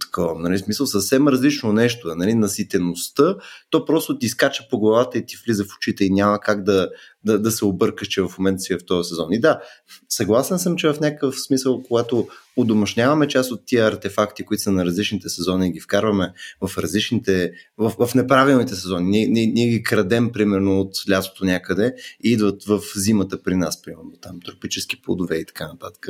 [0.00, 0.40] Такова.
[0.40, 0.58] Нали?
[0.58, 2.14] смисъл съвсем различно нещо.
[2.16, 2.34] Нали?
[2.34, 3.36] Наситеността,
[3.70, 6.88] то просто ти скача по главата и ти влиза в очите и няма как да,
[7.24, 9.32] да, да се объркаш, че в момента си е в този сезон.
[9.32, 9.60] И да,
[10.08, 14.84] съгласен съм, че в някакъв смисъл, когато удомашняваме част от тия артефакти, които са на
[14.84, 19.10] различните сезони и ги вкарваме в различните, в, в неправилните сезони.
[19.10, 23.82] Ние, ние, ние ги крадем, примерно, от лятото някъде и идват в зимата при нас,
[23.82, 26.06] примерно, там тропически плодове и така нататък.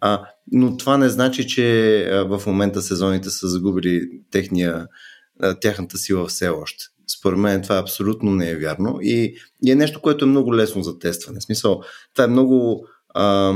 [0.00, 4.86] А, но това не значи, че в момента сезоните са загубили техния,
[5.60, 6.84] тяхната сила все още.
[7.18, 10.82] Според мен това абсолютно не е вярно и, и е нещо, което е много лесно
[10.82, 11.40] за тестване.
[11.40, 11.82] В смисъл,
[12.14, 13.54] това е много а,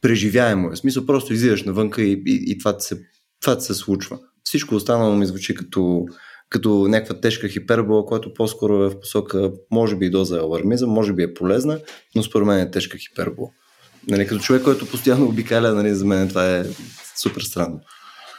[0.00, 0.70] преживяемо.
[0.70, 3.00] В смисъл, просто излизаш навънка и, и, и това, се,
[3.40, 4.18] това се случва.
[4.44, 6.04] Всичко останало ми звучи като,
[6.48, 11.12] като някаква тежка хипербола, която по-скоро е в посока, може би и доза алармизъм, може
[11.12, 11.80] би е полезна,
[12.14, 13.48] но според мен е тежка хипербола.
[14.08, 16.64] Нали, като човек, който постоянно обикаля, нали, за мен това е
[17.16, 17.80] супер странно.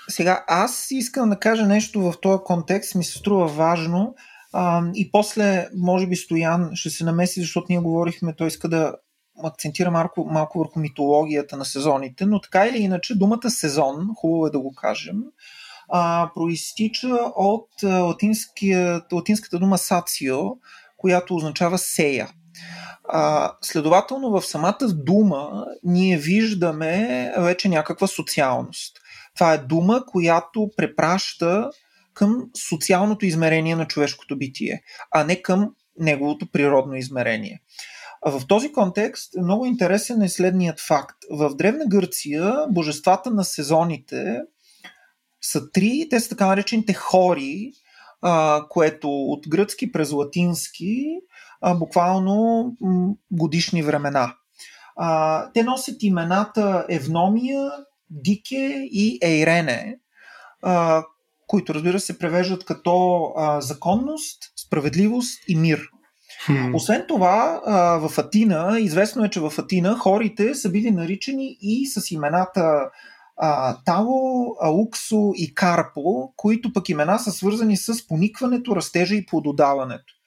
[0.09, 4.15] Сега, аз искам да кажа нещо в този контекст, ми се струва важно.
[4.53, 8.95] А, и после, може би, Стоян ще се намеси, защото ние говорихме, той иска да
[9.43, 14.51] акцентира малко, малко върху митологията на сезоните, но така или иначе думата сезон, хубаво е
[14.51, 15.15] да го кажем,
[15.89, 17.69] а, проистича от
[19.11, 20.39] латинската дума сацио,
[20.97, 22.29] която означава сея.
[23.09, 28.98] А, следователно, в самата дума ние виждаме вече някаква социалност.
[29.39, 31.69] Това е дума, която препраща
[32.13, 37.61] към социалното измерение на човешкото битие, а не към неговото природно измерение.
[38.25, 41.17] В този контекст много интересен е следният факт.
[41.31, 44.41] В Древна Гърция божествата на сезоните
[45.41, 47.71] са три, те са така наречените хори,
[48.69, 51.05] което от гръцки през латински
[51.75, 52.65] буквално
[53.31, 54.35] годишни времена.
[55.53, 57.71] Те носят имената Евномия,
[58.09, 59.97] Дике и Ейрене,
[60.61, 61.03] а,
[61.47, 65.81] които разбира се превеждат като а, законност, справедливост и мир.
[66.47, 66.75] Hmm.
[66.75, 71.85] Освен това, а, в Атина, известно е, че в Атина хорите са били наричани и
[71.85, 72.89] с имената
[73.37, 80.18] а, Тало, Ауксо и Карпо, които пък имена са свързани с поникването, растежа и плододаването.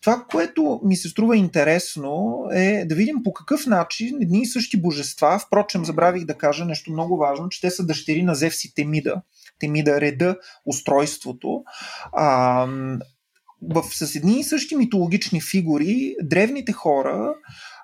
[0.00, 4.82] Това, което ми се струва интересно е да видим по какъв начин едни и същи
[4.82, 8.74] божества, впрочем забравих да кажа нещо много важно, че те са дъщери на Зевс и
[8.74, 9.22] Темида.
[9.60, 11.62] Темида реда, устройството.
[12.12, 12.66] А,
[13.62, 17.34] в, с едни и същи митологични фигури древните хора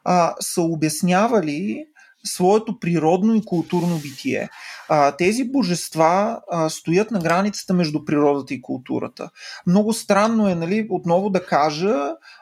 [0.04, 1.84] а, са обяснявали
[2.26, 4.48] своето природно и културно битие.
[4.88, 9.30] А, тези божества а, стоят на границата между природата и културата.
[9.66, 11.94] Много странно е, нали, отново да кажа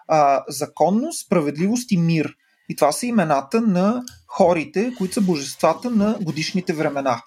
[0.09, 2.35] а, законност, справедливост и мир.
[2.69, 7.23] И това са имената на хорите, които са божествата на годишните времена.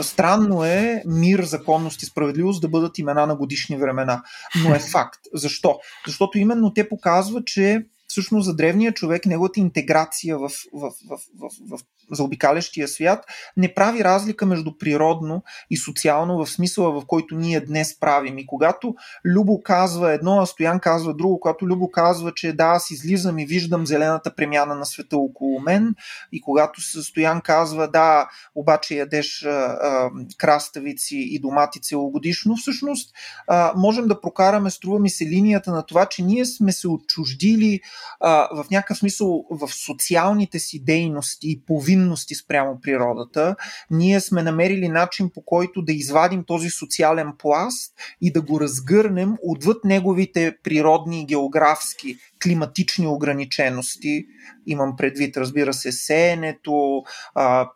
[0.00, 4.22] Странно е мир, законност и справедливост да бъдат имена на годишни времена,
[4.64, 5.20] но е факт.
[5.34, 5.78] Защо?
[6.06, 7.86] Защото именно те показват, че
[8.16, 13.24] всъщност за древния човек неговата интеграция в, в, в, в, в заобикалящия свят
[13.56, 18.38] не прави разлика между природно и социално в смисъла, в който ние днес правим.
[18.38, 22.90] И когато Любо казва едно, а Стоян казва друго, когато Любо казва, че да, аз
[22.90, 25.94] излизам и виждам зелената премяна на света около мен,
[26.32, 33.14] и когато Стоян казва, да, обаче ядеш а, а, краставици и домати целогодишно, всъщност
[33.48, 37.80] а, можем да прокараме, струва ми се, линията на това, че ние сме се отчуждили
[38.20, 43.56] а, в някакъв смисъл в социалните си дейности и повинности спрямо природата,
[43.90, 49.34] ние сме намерили начин по който да извадим този социален пласт и да го разгърнем
[49.42, 52.16] отвъд неговите природни и географски
[52.46, 54.24] климатични ограничености.
[54.66, 57.02] Имам предвид, разбира се, сеенето,
[57.34, 57.70] а,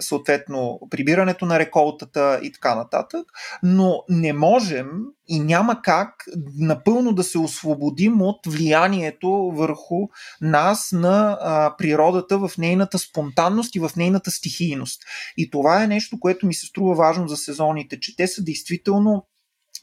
[0.00, 3.26] съответно прибирането на реколтата и така нататък,
[3.62, 4.86] но не можем
[5.28, 6.24] и няма как
[6.58, 10.08] напълно да се освободим от влиянието върху
[10.40, 15.02] нас на а, природата в нейната спонтанност и в нейната стихийност.
[15.36, 19.26] И това е нещо, което ми се струва важно за сезоните, че те са действително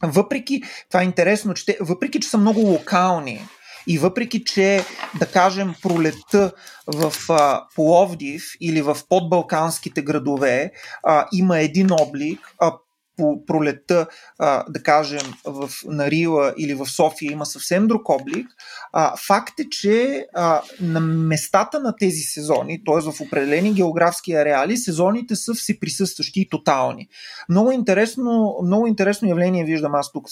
[0.03, 3.41] въпреки, това е интересно, че те, въпреки, че са много локални,
[3.87, 4.85] и въпреки, че,
[5.19, 6.51] да кажем, пролетта
[6.87, 10.71] в а, Пловдив или в подбалканските градове
[11.03, 12.77] а, има един облик, а
[13.17, 14.08] по пролетта,
[14.39, 18.47] а, да кажем, в Нарила или в София има съвсем друг облик.
[18.93, 23.12] А, факт е, че а, на местата на тези сезони, т.е.
[23.12, 27.08] в определени географски ареали, сезоните са всеприсъстващи и тотални.
[27.49, 30.25] Много интересно, много интересно явление виждам аз тук.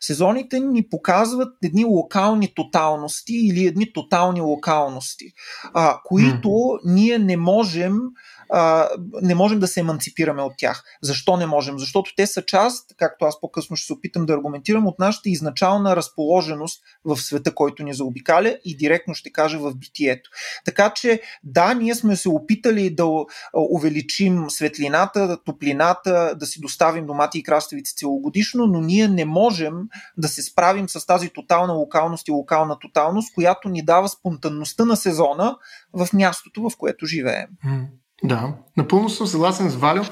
[0.00, 5.32] Сезоните ни показват едни локални тоталности или едни тотални локалности,
[5.74, 6.80] а, които mm.
[6.84, 8.00] ние не можем
[9.22, 10.84] не можем да се еманципираме от тях.
[11.02, 11.78] Защо не можем?
[11.78, 15.96] Защото те са част, както аз по-късно ще се опитам да аргументирам, от нашата изначална
[15.96, 20.30] разположеност в света, който ни заобикаля и директно ще кажа в битието.
[20.64, 23.06] Така че да, ние сме се опитали да
[23.70, 29.74] увеличим светлината, топлината, да си доставим домати и краставици целогодишно, но ние не можем
[30.16, 34.96] да се справим с тази тотална локалност и локална тоталност, която ни дава спонтанността на
[34.96, 35.56] сезона
[35.92, 37.48] в мястото, в което живеем.
[38.24, 40.02] Да, напълно съм съгласен с Валио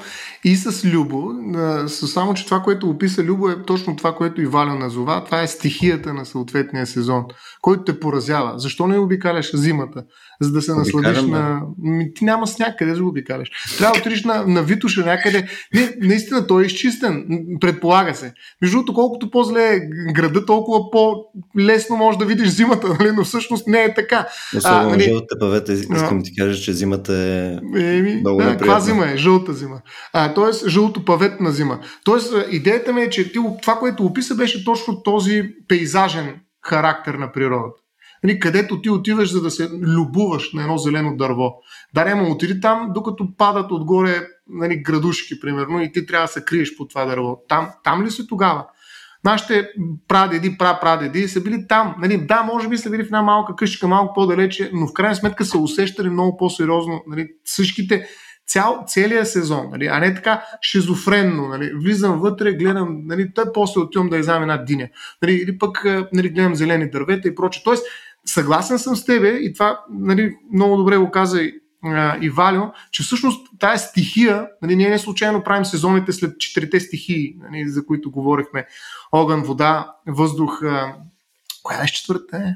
[0.43, 1.31] и с Любо.
[1.87, 5.23] Само, че това, което описа Любо е точно това, което и Валио назова.
[5.23, 7.23] Това е стихията на съответния сезон,
[7.61, 8.53] който те поразява.
[8.59, 10.03] Защо не обикаляш зимата?
[10.41, 11.61] За да се насладиш на...
[12.15, 13.49] Ти няма с някъде да обикаляш.
[13.77, 15.47] Трябва да отидеш на, на Витуша някъде.
[15.73, 17.25] Не, наистина, той е изчистен.
[17.61, 18.33] Предполага се.
[18.61, 19.79] Между другото, колкото по-зле е
[20.13, 23.11] града, толкова по-лесно можеш да видиш зимата, нали?
[23.11, 24.27] но всъщност не е така.
[24.57, 25.03] Особено нали...
[25.03, 29.05] жълтите павета, искам да ти кажа, че зимата е, е Еми, Много да, каква зима
[29.05, 29.17] е?
[29.17, 29.81] Жълта зима.
[30.13, 31.79] А, тоест, жълто паветна зима.
[32.03, 37.31] Тоест, идеята ми е, че ти, това, което описа, беше точно този пейзажен характер на
[37.31, 37.81] природата.
[38.23, 41.51] Нали, където ти отиваш, за да се любуваш на едно зелено дърво.
[41.93, 46.45] Да, няма отиди там, докато падат отгоре нали, градушки, примерно, и ти трябва да се
[46.45, 47.37] криеш по това дърво.
[47.47, 48.65] Там, там ли си тогава?
[49.23, 49.69] Нашите
[50.07, 51.95] прадеди, пра-прадеди са били там.
[51.99, 55.15] Нали, да, може би са били в една малка къщика, малко по-далече, но в крайна
[55.15, 58.07] сметка са усещали много по-сериозно нали, всичките
[58.47, 61.47] цял, целият сезон, нали, а не така шизофренно.
[61.47, 64.89] Нали, влизам вътре, гледам, нали, той после отивам да изям една диня.
[65.21, 67.63] Нали, или пък нали, гледам зелени дървета и прочее.
[67.63, 67.85] Тоест,
[68.25, 71.60] съгласен съм с тебе и това нали, много добре го каза и
[72.21, 77.35] и Валио, че всъщност тая стихия, нали, ние не случайно правим сезоните след четирите стихии,
[77.51, 78.65] нали, за които говорихме.
[79.11, 80.63] Огън, вода, въздух.
[80.63, 80.95] А...
[81.63, 82.37] Коя е четвърта?
[82.37, 82.55] Е?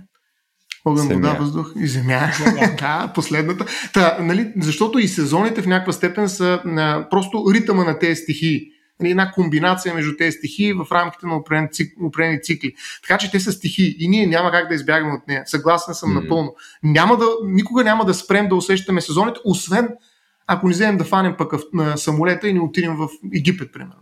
[0.85, 1.15] Огън, земя.
[1.15, 2.31] вода, въздух и земя.
[2.43, 2.75] земя.
[2.79, 3.65] да, последната.
[3.93, 8.71] Та, нали, защото и сезоните в някаква степен са а, просто ритъма на тези стихии.
[8.99, 12.73] Нали, една комбинация между тези стихии в рамките на определени, цик, определени цикли.
[13.01, 15.43] Така че те са стихии и ние няма как да избягаме от нея.
[15.45, 16.21] Съгласен съм mm-hmm.
[16.21, 16.55] напълно.
[16.83, 19.89] Няма да, никога няма да спрем да усещаме сезоните, освен
[20.47, 24.01] ако ни вземем да фанем пък на самолета и ни отидем в Египет, примерно.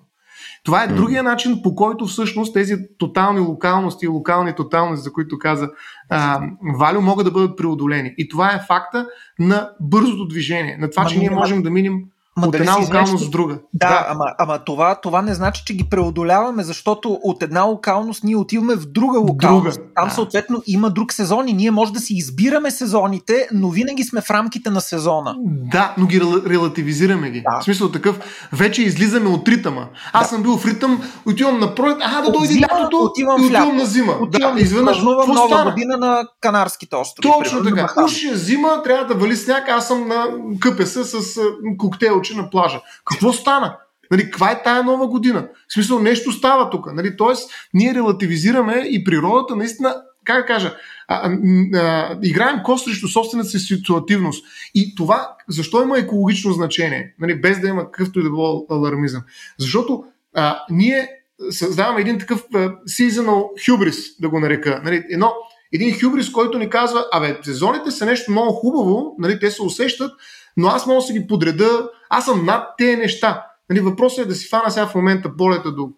[0.63, 5.39] Това е другия начин, по който всъщност тези тотални локалности и локални тоталности, за които
[5.39, 5.69] каза
[6.10, 6.41] а,
[6.79, 8.13] Валю, могат да бъдат преодолени.
[8.17, 9.08] И това е факта
[9.39, 12.03] на бързото движение, на това, Ма, че ние можем да минем
[12.38, 13.60] Ма от една локалност в друга.
[13.74, 14.06] Да, да.
[14.10, 18.76] Ама, ама това, това не значи, че ги преодоляваме, защото от една локалност ние отиваме
[18.76, 19.78] в друга локалност.
[19.78, 19.89] Друга.
[19.96, 20.13] Там да.
[20.13, 24.32] съответно има друг сезон и ние може да си избираме сезоните, но винаги сме в
[24.32, 25.36] рамките на сезона.
[25.72, 27.41] Да, но ги релативизираме ги.
[27.41, 27.60] Да.
[27.62, 28.19] В смисъл такъв,
[28.54, 29.88] вече излизаме от ритъма.
[30.13, 30.36] Аз да.
[30.36, 33.86] съм бил в ритъм, отивам на пролет, ага да дойде лятото отивам и отивам на
[33.86, 34.13] зима.
[34.22, 35.02] Отивам да, изведнъж.
[35.02, 35.72] нова стана?
[35.72, 37.34] година на Канарските острови.
[37.43, 37.93] Точно така.
[38.04, 40.26] Уж е зима, трябва да вали сняг, аз съм на
[40.60, 41.39] къпеса с
[41.78, 42.82] коктейл очи на плажа.
[43.06, 43.78] Какво стана?
[44.12, 45.48] Нали, каква е тая нова година?
[45.68, 46.94] В смисъл, нещо става тук.
[46.94, 47.18] Нали?
[47.18, 50.76] Тоест, ние релативизираме и природата наистина, как да кажа,
[51.08, 51.38] а, а,
[51.80, 54.46] а, играем кост срещу собствената си ситуативност.
[54.76, 57.14] И това, защо има екологично значение?
[57.20, 59.22] Нали, без да има какъвто и да било алармизъм.
[59.60, 60.04] Защото
[60.36, 61.10] а, ние
[61.50, 64.82] създаваме един такъв а, seasonal hubris, да го нарека.
[64.84, 65.34] Нали, едно,
[65.74, 70.12] един хюбрис, който ни казва, абе, сезоните са нещо много хубаво, нали, те се усещат,
[70.58, 73.46] но аз мога да ги подреда, аз съм над тези неща.
[73.70, 75.89] Нали, въпросът е да си фана сега в момента полета до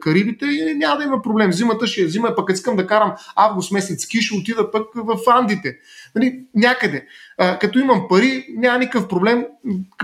[0.00, 1.52] Карибите и няма да има проблем.
[1.52, 5.76] Зимата ще е зима, пък искам да карам август месец ски, отида пък в Андите.
[6.14, 7.06] Нали, някъде
[7.38, 9.44] а, като имам пари, няма никакъв проблем,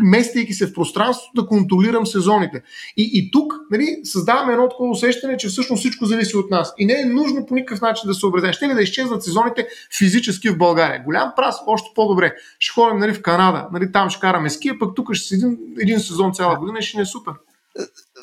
[0.01, 2.63] местейки се в пространството, да контролирам сезоните.
[2.97, 6.75] И, и тук нали, създаваме едно такова усещане, че всъщност всичко зависи от нас.
[6.79, 8.53] И не е нужно по никакъв начин да се образем.
[8.53, 9.69] Ще ли да изчезнат сезоните
[9.99, 11.03] физически в България?
[11.05, 12.33] Голям прас, още по-добре.
[12.59, 15.59] Ще ходим нали, в Канада, нали, там ще караме ски, а пък тук ще седим
[15.81, 17.35] един сезон цяла година и ще не е супер.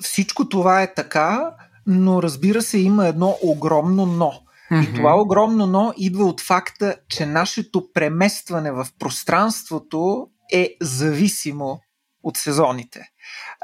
[0.02, 1.52] Всичко това е така,
[1.88, 4.47] но разбира се, има едно огромно но.
[4.72, 4.92] Mm-hmm.
[4.92, 11.80] И това огромно но идва от факта, че нашето преместване в пространството е зависимо
[12.24, 13.10] от сезоните.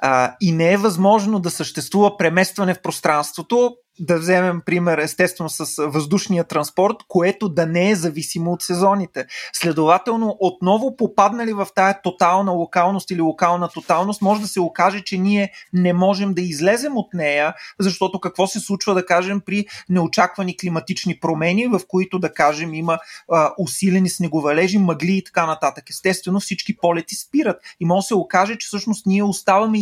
[0.01, 5.87] А, и не е възможно да съществува преместване в пространството да вземем пример естествено с
[5.87, 9.25] въздушния транспорт, което да не е зависимо от сезоните.
[9.53, 15.17] Следователно, отново попаднали в тая тотална локалност или локална тоталност, може да се окаже, че
[15.17, 20.57] ние не можем да излезем от нея, защото какво се случва, да кажем, при неочаквани
[20.57, 22.99] климатични промени, в които, да кажем, има
[23.31, 25.89] а, усилени снеговалежи, мъгли и така нататък.
[25.89, 29.77] Естествено, всички полети спират и може да се окаже, че всъщност ние оставаме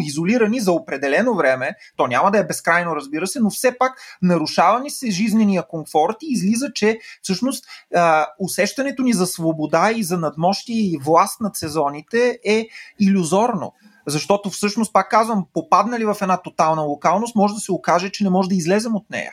[0.00, 3.92] изолирани за определено време, то няма да е безкрайно, разбира разбира се, но все пак
[4.22, 7.64] нарушава ни се жизнения комфорт и излиза, че всъщност
[7.94, 12.66] а, усещането ни за свобода и за надмощие и власт над сезоните е
[13.00, 13.72] иллюзорно.
[14.06, 18.30] Защото всъщност, пак казвам, попаднали в една тотална локалност, може да се окаже, че не
[18.30, 19.32] може да излезем от нея.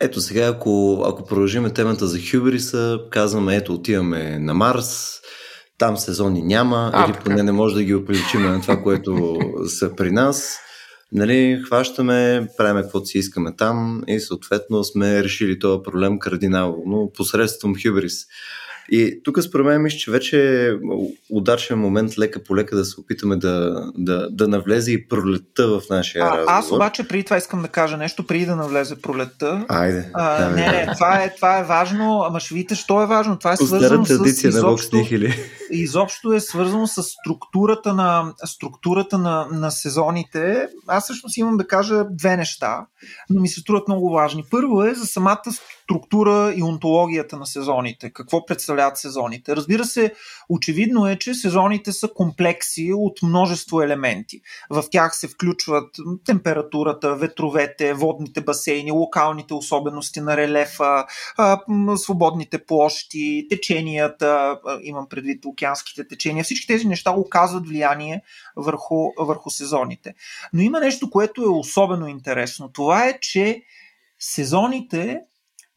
[0.00, 5.10] Ето сега, ако, ако продължим темата за Хюбериса, казваме, ето отиваме на Марс,
[5.78, 9.96] там сезони няма, а, или поне не може да ги оприличиме на това, което са
[9.96, 10.58] при нас.
[11.14, 17.74] Нали, хващаме, правим каквото си искаме там и съответно сме решили този проблем кардинално посредством
[17.82, 18.26] Хюберис.
[18.94, 20.72] И тук според мен мисля, че вече е
[21.30, 25.82] удачен момент лека по лека да се опитаме да, да, да навлезе и пролетта в
[25.90, 26.46] нашия а, разговор.
[26.48, 29.64] Аз обаче преди това искам да кажа нещо, преди да навлезе пролетта.
[29.68, 30.10] Айде.
[30.14, 33.38] А, не, не, това е, това е важно, ама ще видите, що е важно.
[33.38, 35.34] Това е свързано с изобщо, на
[35.70, 40.68] изобщо е свързано с структурата на, структурата на, на сезоните.
[40.86, 42.86] Аз всъщност имам да кажа две неща,
[43.30, 44.44] но ми се струват много важни.
[44.50, 45.42] Първо е за самата
[45.92, 48.10] структура и онтологията на сезоните.
[48.10, 49.56] Какво представляват сезоните?
[49.56, 50.14] Разбира се,
[50.48, 54.40] очевидно е, че сезоните са комплекси от множество елементи.
[54.70, 61.04] В тях се включват температурата, ветровете, водните басейни, локалните особености на релефа,
[61.96, 66.44] свободните площи, теченията, имам предвид океанските течения.
[66.44, 68.22] Всички тези неща оказват влияние
[68.56, 70.14] върху, върху сезоните.
[70.52, 72.72] Но има нещо, което е особено интересно.
[72.72, 73.62] Това е, че
[74.18, 75.20] сезоните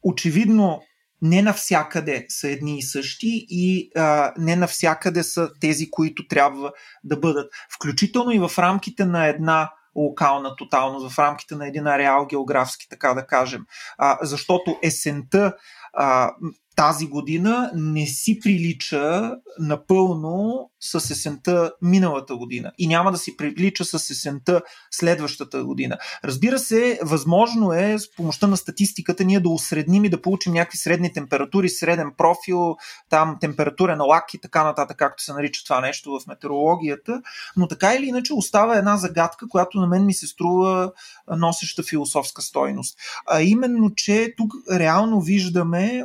[0.02, 0.82] очевидно
[1.22, 6.72] не навсякъде са едни и същи и а, не навсякъде са тези, които трябва
[7.04, 7.52] да бъдат.
[7.74, 13.14] Включително и в рамките на една локална тоталност, в рамките на един ареал географски, така
[13.14, 13.64] да кажем.
[13.98, 15.56] А, защото есента
[15.92, 16.32] а,
[16.76, 23.84] тази година не си прилича напълно с есента миналата година и няма да си прилича
[23.84, 25.98] с есента следващата година.
[26.24, 30.78] Разбира се, възможно е с помощта на статистиката ние да усредним и да получим някакви
[30.78, 32.76] средни температури, среден профил,
[33.10, 37.22] там температурен лак и така нататък, както се нарича това нещо в метеорологията,
[37.56, 40.92] но така или иначе остава една загадка, която на мен ми се струва
[41.36, 42.98] носеща философска стойност.
[43.26, 46.04] А именно, че тук реално виждаме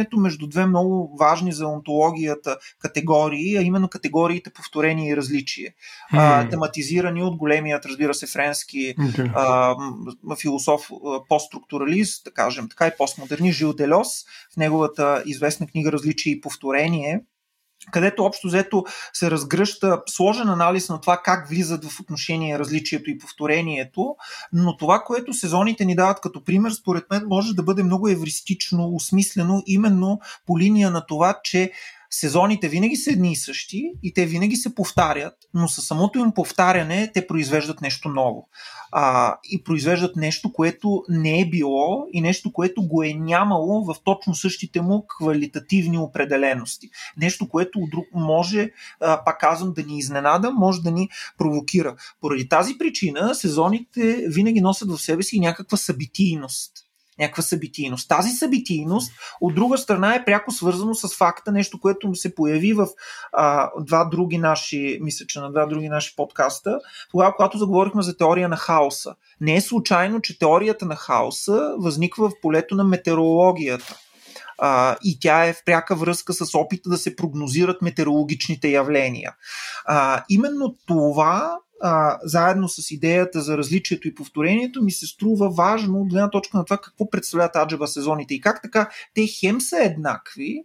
[0.00, 5.74] отношението между две много важни за онтологията категории, а именно категориите повторение и различие,
[6.12, 6.18] mm.
[6.18, 9.32] а, тематизирани от големият, разбира се, френски okay.
[9.34, 10.90] а, философ,
[11.28, 14.24] постструктуралист, да кажем така, и постмодернист Жил Делос,
[14.54, 17.20] в неговата известна книга Различие и повторение,
[17.90, 23.18] където общо взето се разгръща сложен анализ на това как влизат в отношение различието и
[23.18, 24.16] повторението,
[24.52, 28.90] но това, което сезоните ни дават като пример, според мен може да бъде много евристично,
[28.94, 31.72] осмислено именно по линия на това, че
[32.10, 36.32] сезоните винаги са едни и същи и те винаги се повтарят, но със самото им
[36.34, 38.48] повтаряне те произвеждат нещо ново.
[38.92, 43.94] А, и произвеждат нещо, което не е било и нещо, което го е нямало в
[44.04, 46.88] точно същите му квалитативни определености.
[47.16, 51.96] Нещо, което друг може, а, пак казвам, да ни изненада, може да ни провокира.
[52.20, 56.85] Поради тази причина сезоните винаги носят в себе си някаква събитийност
[57.18, 58.08] някаква събитийност.
[58.08, 62.88] Тази събитийност, от друга страна, е пряко свързано с факта, нещо, което се появи в
[63.32, 66.78] а, два други наши, мисля, че на два други наши подкаста,
[67.10, 69.14] тогава, когато заговорихме за теория на хаоса.
[69.40, 73.96] Не е случайно, че теорията на хаоса възниква в полето на метеорологията.
[74.58, 79.34] А, и тя е в пряка връзка с опита да се прогнозират метеорологичните явления.
[79.84, 86.00] А, именно това а, заедно с идеята за различието и повторението, ми се струва важно
[86.00, 89.76] от гледна точка на това какво представляват аджаба сезоните и как така те хем са
[89.82, 90.64] еднакви,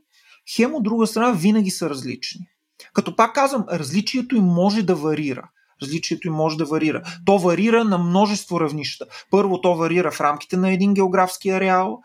[0.55, 2.47] хем от друга страна винаги са различни.
[2.93, 5.49] Като пак казвам, различието им може да варира.
[5.82, 7.01] Различието им може да варира.
[7.26, 9.05] То варира на множество равнища.
[9.32, 12.01] Първо, то варира в рамките на един географски ареал,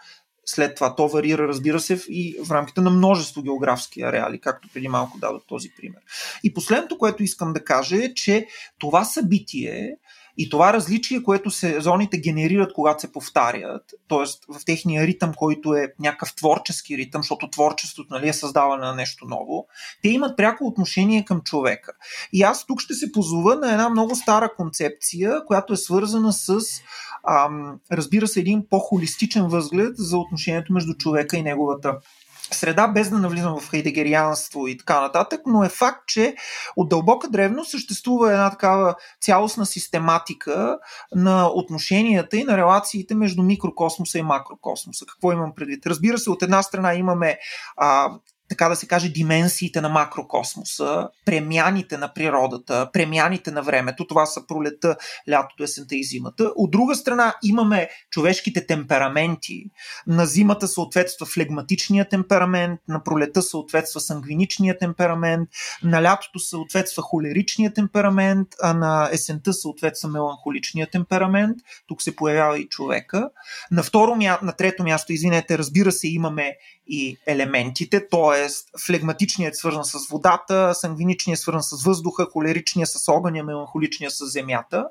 [0.47, 4.89] след това то варира, разбира се, и в рамките на множество географски ареали, както преди
[4.89, 6.01] малко дадох този пример.
[6.45, 8.47] И последното, което искам да кажа е, че
[8.79, 9.97] това събитие
[10.39, 14.55] и това различие, което сезоните генерират, когато се повтарят, т.е.
[14.55, 19.27] в техния ритъм, който е някакъв творчески ритъм, защото творчеството нали, е създаване на нещо
[19.27, 19.67] ново,
[20.03, 21.93] те имат пряко отношение към човека.
[22.33, 26.59] И аз тук ще се позова на една много стара концепция, която е свързана с
[27.29, 31.99] ам, разбира се, един по-холистичен възглед за отношението между човека и неговата
[32.55, 36.35] среда, без да навлизам в хайдегерианство и така нататък, но е факт, че
[36.77, 40.79] от дълбока древно съществува една такава цялостна систематика
[41.15, 45.07] на отношенията и на релациите между микрокосмоса и макрокосмоса.
[45.07, 45.87] Какво имам предвид?
[45.87, 47.39] Разбира се, от една страна имаме
[47.77, 48.11] а,
[48.49, 54.07] така да се каже, дименсиите на макрокосмоса, премяните на природата, премяните на времето.
[54.07, 54.97] Това са пролета,
[55.31, 56.53] лятото, есента и зимата.
[56.57, 59.65] От друга страна имаме човешките темпераменти.
[60.07, 65.49] На зимата съответства флегматичния темперамент, на пролета съответства сангвиничния темперамент,
[65.83, 71.57] на лятото съответства холеричния темперамент, а на есента съответства меланхоличния темперамент.
[71.87, 73.31] Тук се появява и човека.
[73.71, 78.36] На, второ, на трето място, извинете, разбира се, имаме и елементите, т.е.
[78.87, 84.27] флегматичният е свързан с водата, сангвиничният е свързан с въздуха, холеричният с огъня, меланхоличният с
[84.27, 84.89] земята.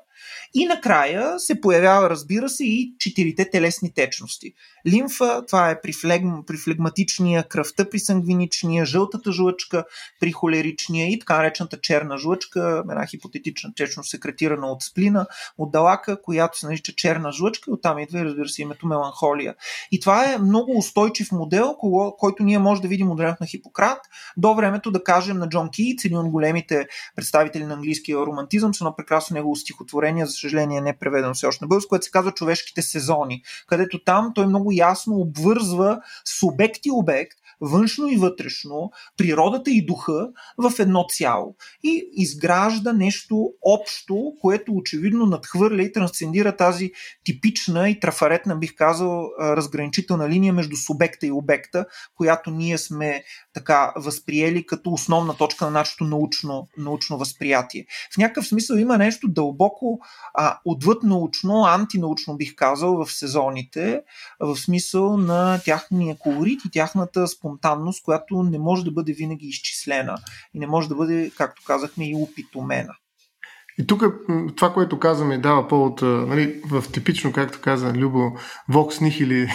[0.54, 4.52] И накрая се появява, разбира се, и четирите телесни течности.
[4.86, 9.84] Лимфа, това е при, флегм, при флегматичния, кръвта при сангвиничния, жълтата жлъчка
[10.20, 15.26] при холеричния и така наречената черна жлъчка, една хипотетична течност секретирана от сплина,
[15.58, 19.54] от далака, която се нарича черна жлъчка, оттам идва, разбира се, името меланхолия.
[19.92, 21.74] И това е много устойчив модел,
[22.18, 23.98] който ние може да видим от времето на Хипократ
[24.36, 26.86] до времето, да кажем, на Джон Кийц, един от големите
[27.16, 31.46] представители на английския романтизъм, с едно прекрасно негово стихотворение, за съжаление не е преведено все
[31.46, 36.86] още на българско, което се казва Човешките сезони, където там той много ясно обвързва субект
[36.86, 40.28] и обект, външно и вътрешно, природата и духа
[40.58, 41.56] в едно цяло.
[41.82, 46.92] И изгражда нещо общо, което очевидно надхвърля и трансцендира тази
[47.24, 51.86] типична и трафаретна, бих казал, разграничителна линия между субекта и обекта,
[52.16, 57.86] която ние сме така възприели като основна точка на нашето научно, научно възприятие.
[58.14, 60.00] В някакъв смисъл има нещо дълбоко
[60.34, 64.02] а, отвъд научно, антинаучно бих казал в сезоните,
[64.40, 67.45] в смисъл на тяхния колорит и тяхната спонтанност,
[68.04, 70.16] която не може да бъде винаги изчислена
[70.54, 72.94] и не може да бъде, както казахме, и опитомена.
[73.78, 74.02] И тук
[74.56, 78.32] това, което казваме, дава повод нали, в типично, както каза Любо,
[78.70, 79.52] Vox Nihili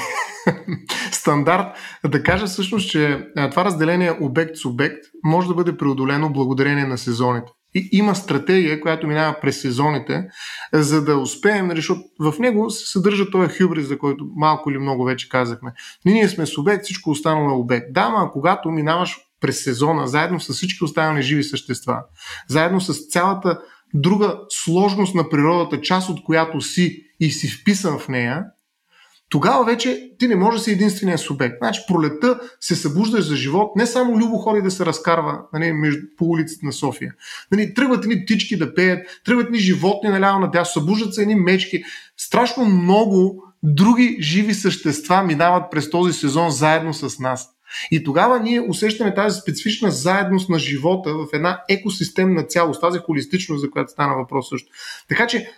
[1.12, 1.78] стандарт,
[2.08, 7.52] да кажа всъщност, че това разделение обект-субект може да бъде преодолено благодарение на сезоните.
[7.76, 10.28] И има стратегия, която минава през сезоните,
[10.74, 14.78] за да успеем, нали, защото в него се съдържа този хюбрис, за който малко или
[14.78, 15.74] много вече казахме.
[16.06, 17.94] Ние сме субект, всичко останало е обект.
[17.94, 22.00] Да, но когато минаваш през сезона, заедно с всички останали живи същества,
[22.48, 23.60] заедно с цялата
[23.94, 28.44] друга сложност на природата, част от която си и си вписан в нея,
[29.32, 31.56] тогава вече ти не можеш да си единствения субект.
[31.62, 36.02] Значи пролета се събуждаш за живот, не само Любо ходи да се разкарва нали, между,
[36.18, 37.14] по улиците на София.
[37.52, 41.84] Нали, тръгват ни птички да пеят, тръгват ни животни наляво надясно, събуждат се едни мечки.
[42.18, 47.50] Страшно много други живи същества минават през този сезон заедно с нас.
[47.92, 53.62] И тогава ние усещаме тази специфична заедност на живота в една екосистемна цялост, тази холистичност,
[53.62, 54.70] за която стана въпрос също.
[55.10, 55.50] Така че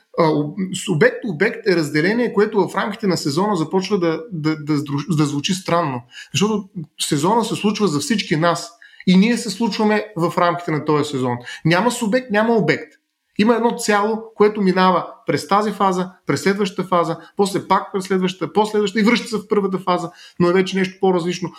[0.86, 4.74] субект-обект е разделение, което в рамките на сезона започва да, да, да,
[5.10, 6.02] да звучи странно.
[6.34, 6.70] Защото
[7.02, 8.72] сезона се случва за всички нас.
[9.08, 11.38] И ние се случваме в рамките на този сезон.
[11.66, 12.94] Няма субект, няма обект.
[13.40, 18.54] Има едно цяло, което минава през тази фаза, през следващата фаза, после пак през следващата,
[18.54, 21.52] последващата и връща се в първата фаза, но е вече нещо по-различно.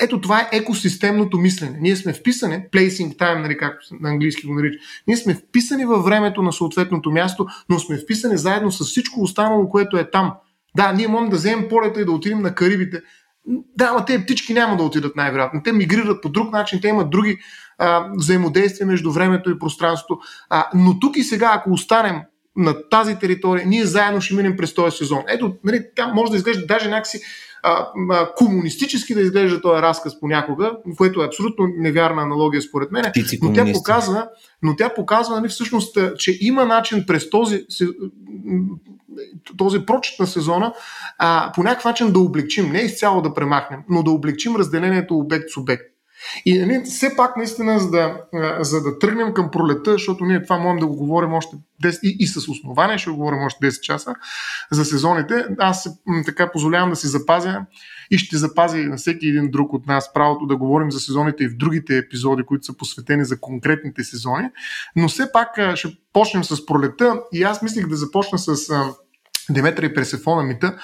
[0.00, 1.78] Ето това е екосистемното мислене.
[1.80, 6.04] Ние сме вписани, placing time, нали, както на английски го нарича, ние сме вписани във
[6.04, 10.32] времето на съответното място, но сме вписани заедно с всичко останало, което е там.
[10.76, 13.00] Да, ние можем да вземем полета и да отидем на Карибите.
[13.76, 15.60] Да, ама те птички няма да отидат най-вероятно.
[15.64, 17.38] Те мигрират по друг начин, те имат други
[17.78, 20.20] а, взаимодействие между времето и пространството.
[20.50, 22.20] А, но тук и сега, ако останем
[22.56, 25.22] на тази територия, ние заедно ще минем през този сезон.
[25.28, 27.20] Ето, нали, тя може да изглежда даже някакси
[27.66, 33.04] а, а, комунистически да изглежда този разказ понякога, което е абсолютно невярна аналогия според мен,
[33.42, 34.28] но тя показва,
[34.62, 37.66] но тя показва нали, всъщност, че има начин през този,
[39.56, 40.72] този прочет на сезона
[41.18, 45.93] а, по някакъв начин да облегчим, не изцяло да премахнем, но да облегчим разделението обект-субект.
[46.44, 48.20] И нали, все пак наистина, за да,
[48.60, 52.16] за да тръгнем към пролета, защото ние това можем да го говорим още 10 и,
[52.20, 54.14] и с основание, ще го говорим още 10 часа
[54.70, 55.88] за сезоните, аз
[56.26, 57.60] така позволявам да си запазя
[58.10, 61.48] и ще запази на всеки един друг от нас правото да говорим за сезоните и
[61.48, 64.48] в другите епизоди, които са посветени за конкретните сезони.
[64.96, 68.72] Но все пак ще почнем с пролета и аз мислих да започна с
[69.50, 70.78] Деметра и Персефона мита,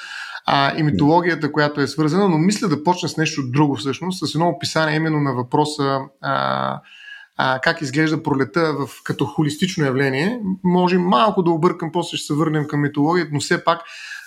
[0.47, 4.35] а, и митологията, която е свързана, но мисля да почна с нещо друго всъщност, с
[4.35, 6.81] едно описание именно на въпроса а,
[7.37, 10.41] а, как изглежда пролета в, като холистично явление.
[10.65, 13.81] Може малко да объркам, после ще се върнем към митологията, но все пак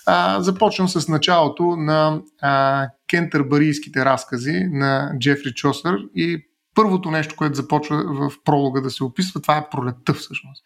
[0.05, 6.45] а, започвам с началото на а, кентърбарийските разкази на Джефри Чосър и
[6.76, 10.64] първото нещо, което започва в пролога да се описва, това е пролетта всъщност.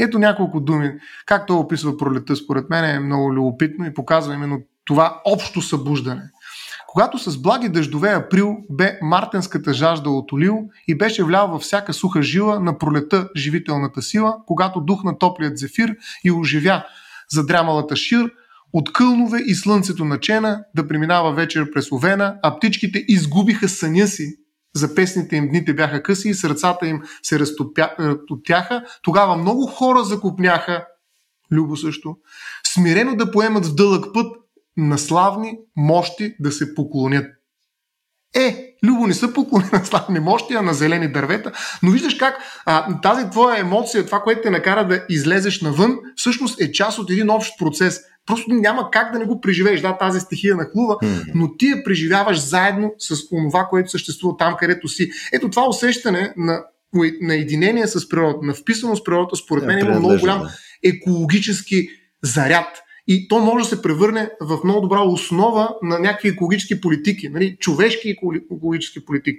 [0.00, 0.92] Ето няколко думи.
[1.26, 6.22] Как той описва пролетта, според мен е много любопитно и показва именно това общо събуждане.
[6.86, 10.58] Когато с благи дъждове април бе мартенската жажда от олил
[10.88, 15.96] и беше влял във всяка суха жила на пролета живителната сила, когато духна топлият зефир
[16.24, 16.86] и оживя
[17.30, 18.30] задрямалата шир,
[18.72, 24.36] от кълнове и слънцето начена да преминава вечер през овена, а птичките изгубиха съня си.
[24.74, 28.84] За песните им дните бяха къси и сърцата им се разтотяха.
[29.02, 30.86] Тогава много хора закупняха,
[31.52, 32.16] Любо също,
[32.74, 34.36] смирено да поемат в дълъг път
[34.76, 37.26] на славни мощи да се поклонят.
[38.34, 41.52] Е, Любо не са поклони на славни мощи, а на зелени дървета,
[41.82, 46.60] но виждаш как а, тази твоя емоция, това, което те накара да излезеш навън, всъщност
[46.60, 48.00] е част от един общ процес.
[48.26, 49.80] Просто няма как да не го преживееш.
[49.80, 51.30] Да, тази стихия нахлува, mm-hmm.
[51.34, 55.10] но ти я преживяваш заедно с това, което съществува там, където си.
[55.32, 56.64] Ето това усещане на,
[57.20, 60.48] на единение с природата, на вписано с природата, според мен има много голям
[60.82, 61.88] екологически
[62.22, 62.82] заряд.
[63.08, 67.56] И то може да се превърне в много добра основа на някакви екологически политики, нали?
[67.60, 69.38] човешки екологически политики.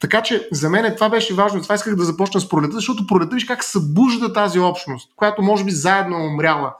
[0.00, 1.62] Така че за мен това беше важно.
[1.62, 5.64] Това исках да започна с пролета, защото пролета виж как събужда тази общност, която може
[5.64, 6.74] би заедно е умряла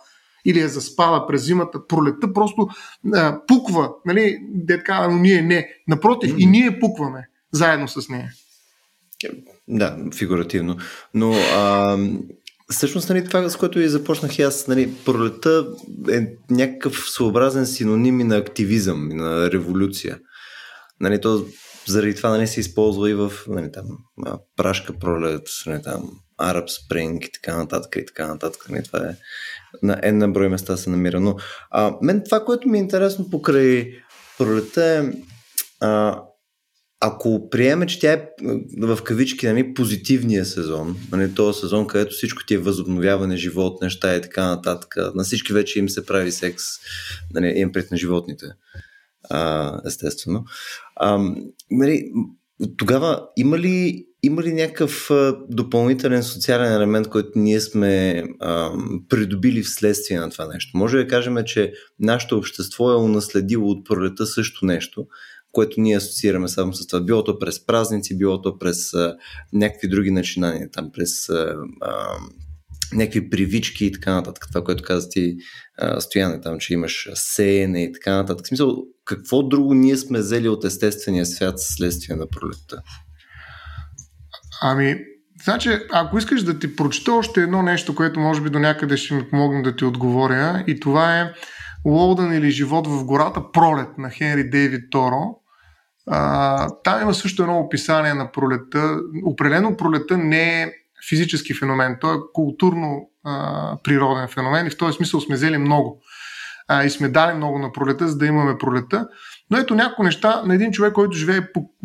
[0.44, 1.86] или е заспала през зимата.
[1.86, 2.68] Пролета просто
[3.14, 5.68] а, пуква, нали, детка, но ние не.
[5.88, 6.42] Напротив, mm-hmm.
[6.42, 8.32] и ние пукваме заедно с нея.
[9.68, 10.76] Да, фигуративно.
[11.14, 11.98] Но а,
[12.72, 15.66] Всъщност, нали, това, с което и започнах аз, нали, пролета
[16.10, 20.18] е някакъв своеобразен синоним и на активизъм, и на революция.
[21.00, 21.46] Нали, то,
[21.86, 23.86] заради това нали, се използва и в нали, там,
[24.56, 26.10] прашка пролет, нали, там,
[26.40, 28.66] Arab Spring и така нататък и така нататък.
[28.68, 29.16] Нали, това е
[29.82, 31.20] на една брой места се намира.
[31.20, 31.36] Но
[31.70, 33.90] а, мен това, което ми е интересно покрай
[34.38, 35.12] пролета е
[35.80, 36.22] а,
[37.04, 38.28] ако приеме, че тя е
[38.78, 44.16] в кавички нали, позитивния сезон, нали, този сезон, където всичко ти е възобновяване, живот, неща
[44.16, 46.64] и така нататък, на всички вече им се прави секс,
[47.34, 48.46] нали, им пред на животните,
[49.30, 50.44] а, естествено.
[50.96, 51.18] А,
[51.70, 52.10] нали,
[52.76, 55.10] тогава има ли, има ли някакъв
[55.50, 58.70] допълнителен социален елемент, който ние сме а,
[59.08, 60.78] придобили вследствие на това нещо?
[60.78, 65.06] Може да кажем, че нашето общество е унаследило от пролета също нещо,
[65.52, 67.00] което ние асоциираме само с това.
[67.00, 69.16] Било то през празници, било то през а,
[69.52, 72.16] някакви други начинания, там през а, а,
[72.92, 74.46] някакви привички и така нататък.
[74.48, 75.36] Това, което каза ти,
[75.78, 78.44] а, Стояне, там, че имаш сеене и така нататък.
[78.44, 82.82] В смисъл, какво друго ние сме взели от естествения свят следствие на пролетта?
[84.62, 84.96] Ами,
[85.44, 89.14] Значи, ако искаш да ти прочета още едно нещо, което може би до някъде ще
[89.14, 91.32] ми помогне да ти отговоря, и това е
[91.84, 95.41] Лоудън или Живот в гората, пролет на Хенри Дейвид Торо.
[96.06, 98.98] А, там има също едно описание на пролета.
[99.24, 100.72] Определено пролета не е
[101.08, 106.02] физически феномен, той е културно а, природен феномен и в този смисъл сме взели много.
[106.68, 109.08] А, и сме дали много на пролета, за да имаме пролета.
[109.50, 111.40] Но ето някои неща на един човек, който живее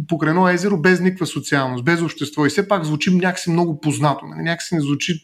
[0.07, 4.25] покрай едно езеро без никаква социалност, без общество и все пак звучи някакси много познато.
[4.25, 4.41] Нали?
[4.41, 5.23] Някакси не звучи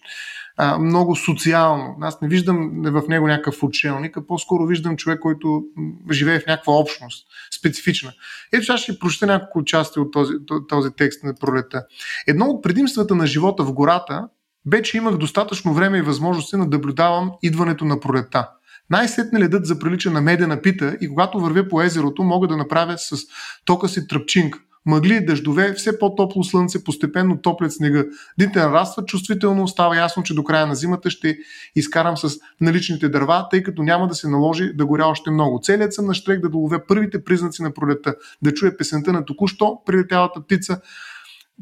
[0.58, 1.98] а, много социално.
[2.02, 5.64] Аз не виждам в него някакъв учелник, а по-скоро виждам човек, който
[6.12, 7.28] живее в някаква общност,
[7.60, 8.14] специфична.
[8.54, 10.34] Ето сега ще прочета няколко части от този,
[10.70, 11.86] този текст на пролета.
[12.28, 14.28] Едно от предимствата на живота в гората
[14.66, 18.50] бе, че имах достатъчно време и възможности да наблюдавам идването на пролета.
[18.90, 23.18] Най-сетне ледът заприлича на медена пита и когато вървя по езерото, мога да направя с
[23.66, 28.06] тока си тръпчинка мъгли, дъждове, все по-топло слънце, постепенно топлят снега.
[28.38, 31.38] Дните нарастват чувствително, става ясно, че до края на зимата ще
[31.76, 35.60] изкарам с наличните дърва, тъй като няма да се наложи да горя още много.
[35.64, 39.82] Целият съм на штрек да доловя първите признаци на пролета, да чуя песента на току-що
[39.86, 40.80] прилетялата птица,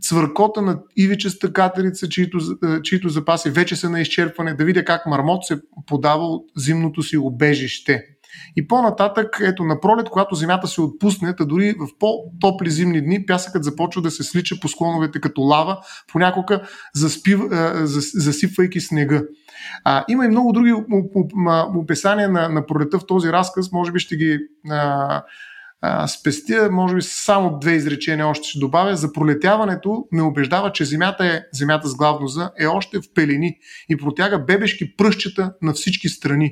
[0.01, 5.05] цвъркота на ивичеста катерица, чието, е, чието запаси вече са на изчерпване, да видя как
[5.05, 8.03] мармот се подава от зимното си обежище.
[8.55, 13.25] И по-нататък, ето на пролет, когато земята се отпусне, а дори в по-топли зимни дни,
[13.25, 15.77] пясъкът започва да се слича по склоновете като лава,
[16.11, 16.61] понякога
[16.95, 17.39] заспив,
[18.13, 19.21] засипвайки снега.
[19.83, 20.73] А, има и много други
[21.75, 25.23] описания на, на пролета в този разказ, може би ще ги а,
[25.81, 28.95] а, спестя, може би само две изречения още ще добавя.
[28.95, 33.57] За пролетяването ме убеждава, че земята, е, земята с главно за е още в пелени
[33.89, 36.51] и протяга бебешки пръщета на всички страни.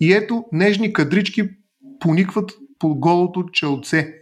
[0.00, 1.48] И ето, нежни кадрички
[2.00, 4.14] поникват по голото челце.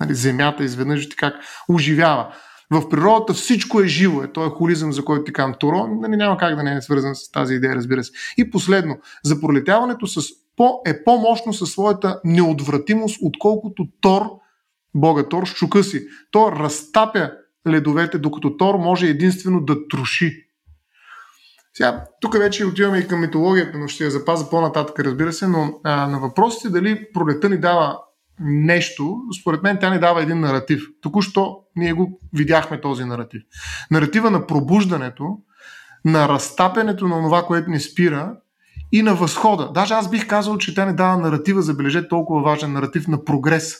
[0.00, 1.34] Нали, земята изведнъж ти как
[1.68, 2.34] оживява.
[2.70, 4.22] В природата всичко е живо.
[4.22, 7.14] Е, този холизъм, за който ти казвам Торо, нали, няма как да не е свързан
[7.14, 8.12] с тази идея, разбира се.
[8.38, 10.20] И последно, за пролетяването с
[10.56, 14.22] по, е по-мощно със своята неотвратимост, отколкото Тор,
[14.94, 16.06] бога Тор, с чука си.
[16.30, 17.30] Той разтапя
[17.68, 20.43] ледовете, докато Тор може единствено да троши.
[21.76, 25.80] Сега, тук вече отиваме и към митологията, но ще я запазя по-нататък, разбира се, но
[25.84, 27.98] а, на въпросите дали пролета ни дава
[28.40, 30.82] нещо, според мен тя ни дава един наратив.
[31.00, 33.42] Току-що ние го видяхме този наратив.
[33.90, 35.38] Наратива на пробуждането,
[36.04, 38.36] на разтапянето на това, което ни спира
[38.92, 39.70] и на възхода.
[39.74, 43.76] Даже аз бих казал, че тя не дава наратива, забележете, толкова важен наратив на прогрес.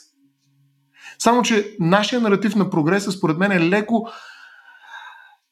[1.19, 4.07] Само, че нашия наратив на прогреса, според мен, е леко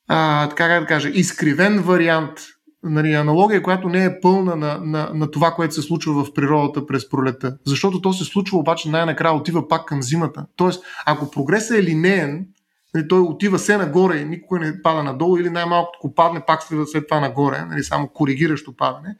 [0.07, 2.39] а, така да кажа, изкривен вариант,
[2.83, 6.85] нали, аналогия, която не е пълна на, на, на това, което се случва в природата
[6.85, 7.57] през пролета.
[7.65, 10.45] Защото то се случва, обаче най-накрая отива пак към зимата.
[10.55, 12.47] Тоест, ако прогресът е линеен,
[12.93, 16.63] нали, той отива се нагоре и никога не пада надолу, или най-малко ако падне, пак
[16.63, 19.15] след, след това нагоре, нали, само коригиращо падане,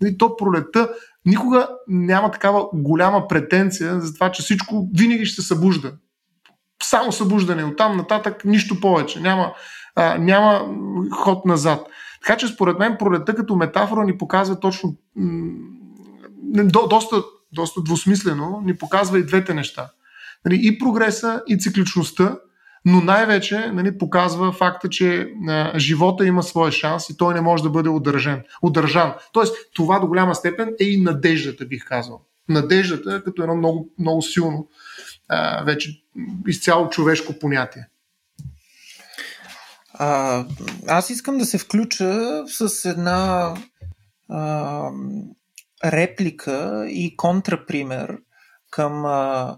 [0.00, 0.88] нали, то пролета
[1.26, 5.92] никога няма такава голяма претенция за това, че всичко винаги ще се събужда.
[6.82, 7.64] Само събуждане.
[7.64, 9.20] Оттам нататък нищо повече.
[9.20, 9.52] Няма,
[9.98, 10.68] а, няма
[11.12, 11.86] ход назад.
[12.22, 15.52] Така че според мен пролета като метафора ни показва точно м-
[16.64, 17.22] до, доста,
[17.52, 19.90] доста двусмислено, ни показва и двете неща.
[20.44, 22.38] Нали, и прогреса, и цикличността,
[22.84, 27.62] но най-вече нали, показва факта, че а, живота има своя шанс и той не може
[27.62, 28.40] да бъде удържан.
[28.62, 29.12] удържан.
[29.32, 32.20] Тоест, това до голяма степен е и надеждата, бих казал.
[32.48, 34.68] Надеждата като едно много, много силно,
[35.28, 36.02] а, вече
[36.46, 37.88] изцяло човешко понятие.
[40.00, 40.44] А,
[40.88, 43.54] аз искам да се включа с една
[44.28, 44.90] а,
[45.84, 48.18] реплика и контрапример
[48.70, 49.56] към а,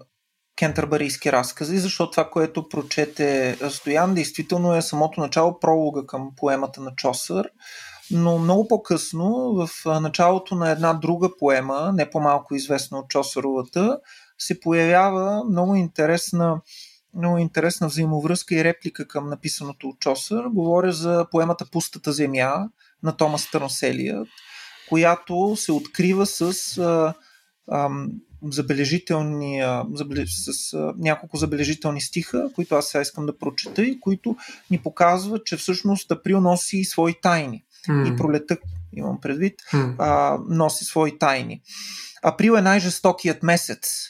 [0.57, 6.93] кентърбарийски разкази, защото това, което прочете Стоян, действително е самото начало пролога към поемата на
[6.97, 7.51] Чосър,
[8.11, 9.69] но много по-късно, в
[10.01, 13.99] началото на една друга поема, не по-малко известна от Чосъровата,
[14.39, 16.61] се появява много интересна
[17.15, 20.45] много интересна взаимовръзка и реплика към написаното от Чосър.
[20.45, 22.69] Говоря за поемата Пустата земя
[23.03, 24.25] на Томас Търноселия,
[24.89, 27.15] която се открива с а,
[27.69, 27.91] а,
[28.43, 29.85] забележителни, а,
[30.27, 34.37] с а, няколко забележителни стиха, които аз сега искам да прочета и които
[34.71, 37.65] ни показват, че всъщност Април носи свои тайни.
[37.89, 38.15] Mm.
[38.15, 38.59] И пролета,
[38.93, 39.95] имам предвид, mm.
[39.99, 41.63] а, носи свои тайни.
[42.23, 44.03] Април е най-жестокият месец.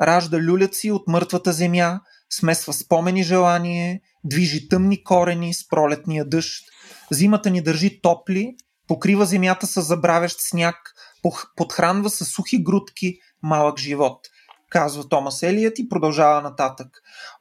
[0.00, 2.00] Ражда люляци от мъртвата земя,
[2.30, 6.64] смесва спомени желание, движи тъмни корени с пролетния дъжд.
[7.10, 8.56] Зимата ни държи топли,
[8.86, 10.76] покрива земята с забравящ сняг,
[11.56, 14.20] подхранва с сухи грудки малък живот,
[14.70, 16.88] казва Томас Елият и продължава нататък.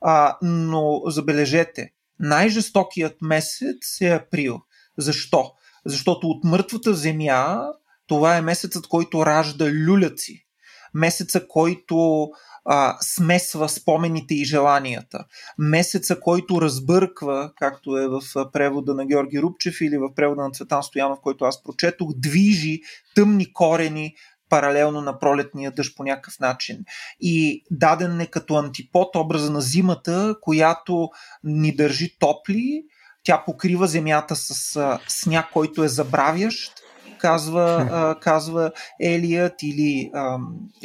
[0.01, 4.61] А, но забележете, най-жестокият месец е април.
[4.97, 5.51] Защо?
[5.85, 7.67] Защото от мъртвата земя
[8.07, 10.45] това е месецът, който ражда люляци.
[10.93, 12.27] Месеца, който
[12.67, 15.25] а, смесва спомените и желанията.
[15.57, 20.83] Месеца, който разбърква, както е в превода на Георги Рубчев или в превода на Цветан
[20.83, 22.81] Стоянов, който аз прочетох, движи
[23.15, 24.15] тъмни корени
[24.49, 26.77] паралелно на пролетния дъжд по някакъв начин.
[27.19, 31.09] И даден е като антипод образа на зимата, която
[31.43, 32.83] ни държи топли,
[33.23, 36.73] тя покрива земята с сняг, който е забравящ,
[37.17, 40.37] казва, а, казва Елият, или а,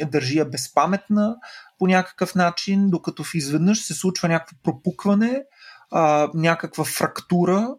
[0.05, 1.35] държи я безпаметна,
[1.83, 5.43] по някакъв начин, докато в изведнъж се случва някакво пропукване,
[5.91, 7.69] а, някаква фрактура,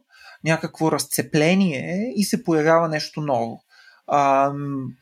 [0.44, 3.64] някакво разцепление и се появява нещо ново.
[4.07, 4.52] А,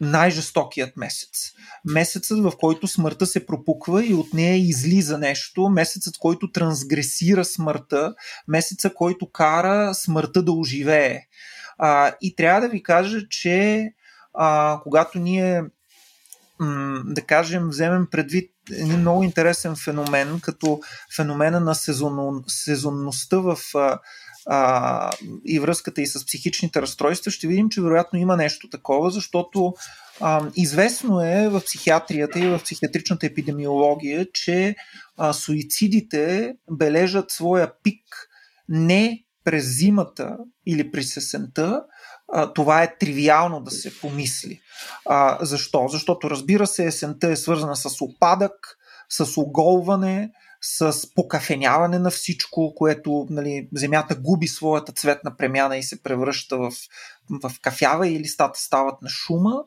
[0.01, 1.53] най-жестокият месец.
[1.85, 5.69] Месецът, в който смъртта се пропуква и от нея излиза нещо.
[5.69, 8.15] Месецът, който трансгресира смъртта.
[8.49, 11.21] Месецът, който кара смъртта да оживее.
[11.79, 13.89] А, и трябва да ви кажа, че
[14.35, 15.63] а, когато ние
[17.05, 20.81] да кажем, вземем предвид един много интересен феномен, като
[21.17, 23.59] феномена на сезон, сезонността в
[24.47, 25.11] а,
[25.45, 29.75] и връзката и с психичните разстройства, ще видим, че вероятно има нещо такова, защото
[30.21, 34.77] а, известно е в психиатрията и в психиатричната епидемиология, че
[35.17, 38.29] а, суицидите бележат своя пик
[38.69, 40.37] не през зимата
[40.67, 41.83] или през есента,
[42.55, 44.61] това е тривиално да се помисли.
[45.07, 45.89] А, защо?
[45.89, 48.79] Защото разбира се, есента е свързана с опадък,
[49.09, 50.31] с оголване,
[50.61, 56.73] с покафеняване на всичко, което нали, земята губи своята цветна премяна и се превръща в,
[57.43, 59.65] в кафява и листата стават на шума.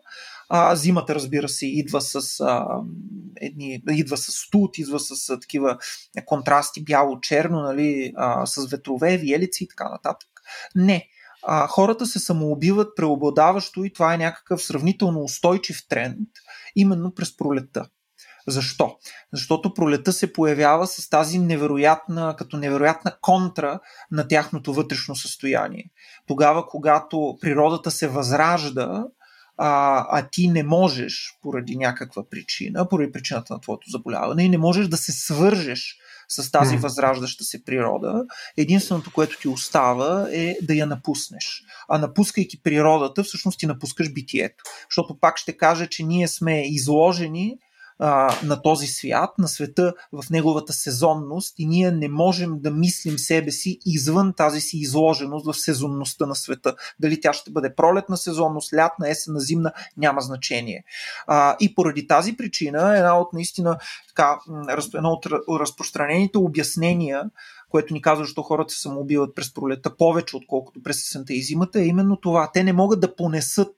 [0.49, 2.68] А, зимата, разбира се, идва с, а,
[3.41, 5.78] едни, идва с студ, идва с а, такива
[6.26, 10.30] контрасти бяло-черно, нали, а, с ветрове, виелици и така нататък.
[10.76, 11.07] Не
[11.48, 16.30] а, хората се самоубиват преобладаващо и това е някакъв сравнително устойчив тренд
[16.76, 17.86] именно през пролета.
[18.48, 18.96] Защо?
[19.34, 23.80] Защото пролета се появява с тази невероятна, като невероятна контра
[24.12, 25.86] на тяхното вътрешно състояние.
[26.28, 29.06] Тогава, когато природата се възражда,
[29.58, 34.58] а, а ти не можеш поради някаква причина, поради причината на твоето заболяване и не
[34.58, 38.23] можеш да се свържеш с тази възраждаща се природа,
[38.57, 41.63] единственото, което ти остава е да я напуснеш.
[41.89, 44.63] А напускайки природата, всъщност ти напускаш битието.
[44.89, 47.57] Защото пак ще кажа, че ние сме изложени
[48.00, 53.18] а, на този свят, на света в неговата сезонност и ние не можем да мислим
[53.18, 56.76] себе си извън тази си изложеност в сезонността на света.
[57.00, 60.84] Дали тя ще бъде пролетна сезонност, лятна, есена, зимна, няма значение.
[61.28, 63.78] А, и поради тази причина една от наистина
[64.08, 64.38] така,
[64.96, 65.26] едно от
[65.60, 67.24] разпространените обяснения
[67.70, 71.80] което ни казва, защо хората се самоубиват през пролета повече, отколкото през есента и зимата,
[71.80, 72.50] е именно това.
[72.54, 73.76] Те не могат да понесат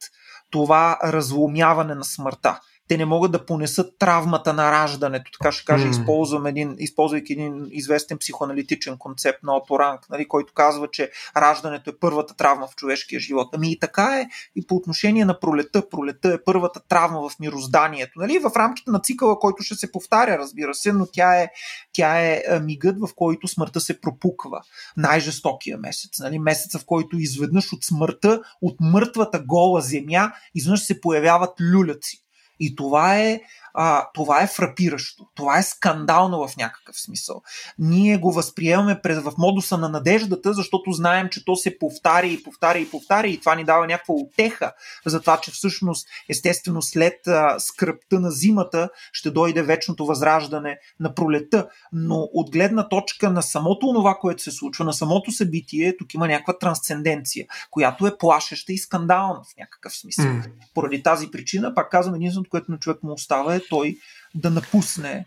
[0.49, 5.31] това разломяване на смъртта те не могат да понесат травмата на раждането.
[5.39, 5.89] Така ще кажа, mm.
[5.89, 11.99] използвам един, използвайки един известен психоаналитичен концепт на Оторанг, нали, който казва, че раждането е
[11.99, 13.47] първата травма в човешкия живот.
[13.53, 15.89] Ами и така е и по отношение на пролета.
[15.89, 18.19] Пролета е първата травма в мирозданието.
[18.19, 21.49] Нали, в рамките на цикъла, който ще се повтаря, разбира се, но тя е,
[21.93, 24.61] тя е мигът, в който смъртта се пропуква.
[24.97, 26.19] Най-жестокия месец.
[26.19, 32.26] Нали, месеца, в който изведнъж от смъртта, от мъртвата гола земя, изведнъж се появяват люляци.
[32.59, 33.41] И това е
[33.79, 35.27] а, това е фрапиращо.
[35.35, 37.41] Това е скандално в някакъв смисъл.
[37.79, 42.43] Ние го възприемаме през, в модуса на надеждата, защото знаем, че то се повтаря и
[42.43, 44.73] повтаря и повтаря и това ни дава някаква утеха
[45.05, 51.15] за това, че всъщност, естествено, след а, скръпта на зимата ще дойде вечното възраждане на
[51.15, 51.67] пролета.
[51.91, 56.27] Но от гледна точка на самото това, което се случва, на самото събитие, тук има
[56.27, 60.25] някаква трансценденция, която е плашеща и скандална в някакъв смисъл.
[60.25, 60.51] Mm.
[60.73, 63.97] Поради тази причина, пак казвам, единственото, което на човек му остава е той
[64.35, 65.25] да напусне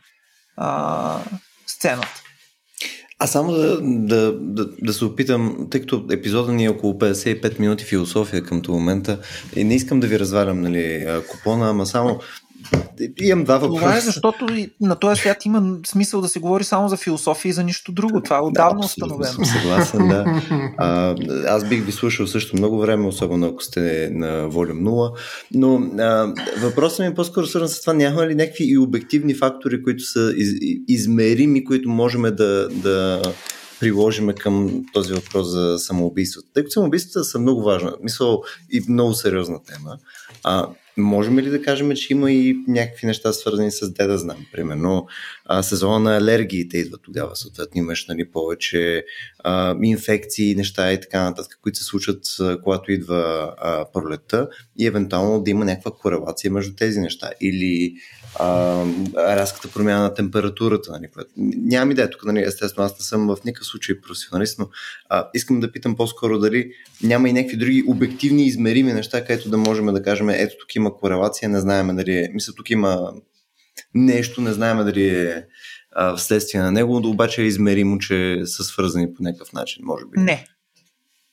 [0.56, 1.20] а,
[1.66, 2.22] сцената.
[3.18, 7.60] А само да, да, да, да се опитам, тъй като епизода ни е около 55
[7.60, 9.20] минути философия към момента,
[9.56, 12.20] и не искам да ви разварям нали, купона, ама само
[13.20, 13.80] Имам два въпроса.
[13.80, 14.46] Това е защото
[14.80, 18.20] на този свят има смисъл да се говори само за философия и за нищо друго.
[18.20, 19.32] Това е отдавна да, установено.
[19.32, 20.42] Съм съгласен, да.
[20.78, 25.12] А, аз бих ви слушал също много време, особено ако сте на волюм 0.
[25.54, 27.92] Но а, въпросът ми е по-скоро свързан с това.
[27.92, 30.48] Няма ли някакви и обективни фактори, които са из,
[30.88, 33.22] измерими, които можем да, да
[33.80, 36.48] приложиме към този въпрос за самоубийството.
[36.54, 39.96] Тъй като самоубийствата са много важна, мисъл и много сериозна тема.
[40.44, 40.66] А,
[41.00, 44.46] Можем ли да кажем, че има и някакви неща свързани с де да знам?
[44.52, 45.06] Примерно
[45.52, 49.04] а, сезона на алергиите идва тогава, съответно имаш нали, повече
[49.44, 54.48] а, инфекции, неща и така нататък, които се случват, а, когато идва а, пролетта
[54.78, 57.30] и евентуално да има някаква корелация между тези неща.
[57.40, 57.94] Или
[58.38, 58.84] а,
[59.16, 60.92] рязката промяна на температурата.
[60.92, 61.30] Нали, което...
[61.36, 64.68] Нямам идея тук, нали, естествено, аз не съм в никакъв случай професионалист, но
[65.08, 66.72] а, искам да питам по-скоро дали
[67.02, 70.94] няма и някакви други обективни измерими неща, където да можем да кажем, ето тук има
[70.94, 73.12] корелация, не знаем дали мисля, тук има
[73.94, 75.44] нещо, не знаем дали е
[75.92, 80.04] а, вследствие на него, но обаче е измеримо, че са свързани по някакъв начин, може
[80.04, 80.20] би.
[80.20, 80.46] Не.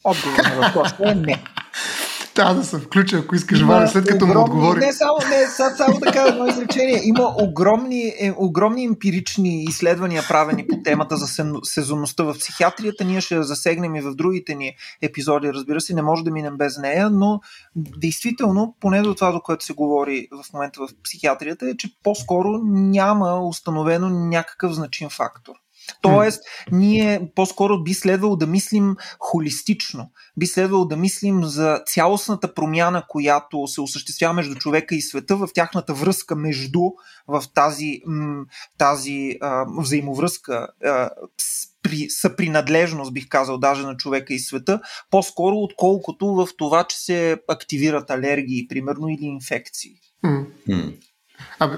[0.03, 1.43] Отговор на въпроса е не.
[2.37, 4.79] Трябва да се включа, ако искаш, Валя, след като огромни, му отговори.
[4.79, 7.01] Не, само, не, само, само да кажа едно изречение.
[7.03, 11.27] Има огромни, е, огромни емпирични изследвания, правени по темата за
[11.63, 13.03] сезонността в психиатрията.
[13.03, 14.71] Ние ще засегнем и в другите ни
[15.01, 17.39] епизоди, разбира се, не може да минем без нея, но
[17.75, 22.49] действително, поне до това, до което се говори в момента в психиатрията, е, че по-скоро
[22.65, 25.53] няма установено някакъв значим фактор.
[26.01, 30.11] Тоест, ние по-скоро би следвало да мислим холистично.
[30.37, 35.49] Би следвало да мислим за цялостната промяна, която се осъществява между човека и света, в
[35.53, 36.81] тяхната връзка между,
[37.27, 38.01] в тази,
[38.77, 41.09] тази а, взаимовръзка а,
[41.81, 44.79] при съпринадлежност, бих казал, даже на човека и света,
[45.11, 49.95] по-скоро отколкото в това, че се активират алергии, примерно, или инфекции.
[50.25, 50.97] Mm.
[51.59, 51.75] Абе,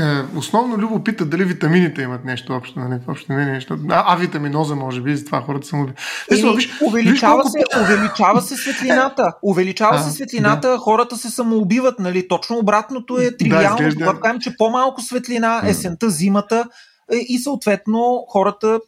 [0.00, 3.00] е, основно Любо пита дали витамините имат нещо общо, нали?
[3.08, 3.78] Общо не нещо.
[3.90, 5.86] А, а витаминоза, може би, за това хората са му.
[6.30, 9.32] Или, виж, увеличава, виж се, увеличава се светлината.
[9.42, 10.78] Увеличава а, се светлината, да.
[10.78, 12.28] хората се самоубиват, нали?
[12.28, 13.88] Точно обратното е тривиално.
[13.88, 16.64] Да, Когато кажем, че по-малко светлина, есента, зимата
[17.12, 18.80] е, и съответно хората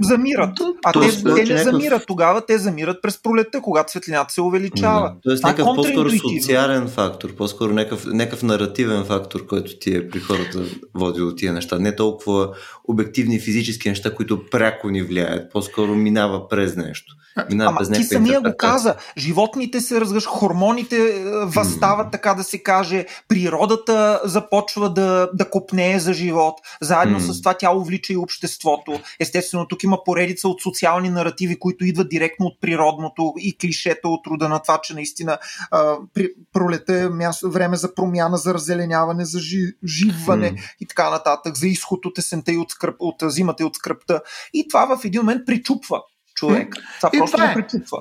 [0.00, 0.58] замират.
[0.84, 1.62] А те, те не някакъв...
[1.62, 5.00] замират тогава, те замират през пролетта, когато светлината се увеличава.
[5.00, 5.14] Да.
[5.22, 10.20] Тоест някакъв е по-скоро социален фактор, по-скоро някакъв, някакъв наративен фактор, който ти е при
[10.20, 10.64] хората
[10.94, 11.78] води от тия неща.
[11.78, 12.48] Не толкова
[12.88, 17.16] обективни физически неща, които пряко ни влияят, по-скоро минава през нещо.
[17.50, 18.94] Минава Ама ти самия го каза.
[19.18, 22.12] Животните се разгъш, хормоните е, възстават, mm.
[22.12, 26.54] така да се каже, природата започва да, да копнее за живот.
[26.80, 27.32] Заедно mm.
[27.32, 29.00] с това тя увлича и обществото.
[29.20, 34.26] Естествено, тук има поредица от социални наративи, които идват директно от природното и клишета от
[34.26, 35.38] рода на това, че наистина
[35.70, 40.74] а, при, пролета е място, време за промяна, за раззеленяване, за жи, живване mm.
[40.80, 44.22] и така нататък, за изход от есента и от, скръп, от зимата и от скръпта.
[44.54, 46.02] И това в един момент причупва
[46.34, 46.76] човек.
[46.96, 47.54] Това и просто това е.
[47.54, 47.98] причупва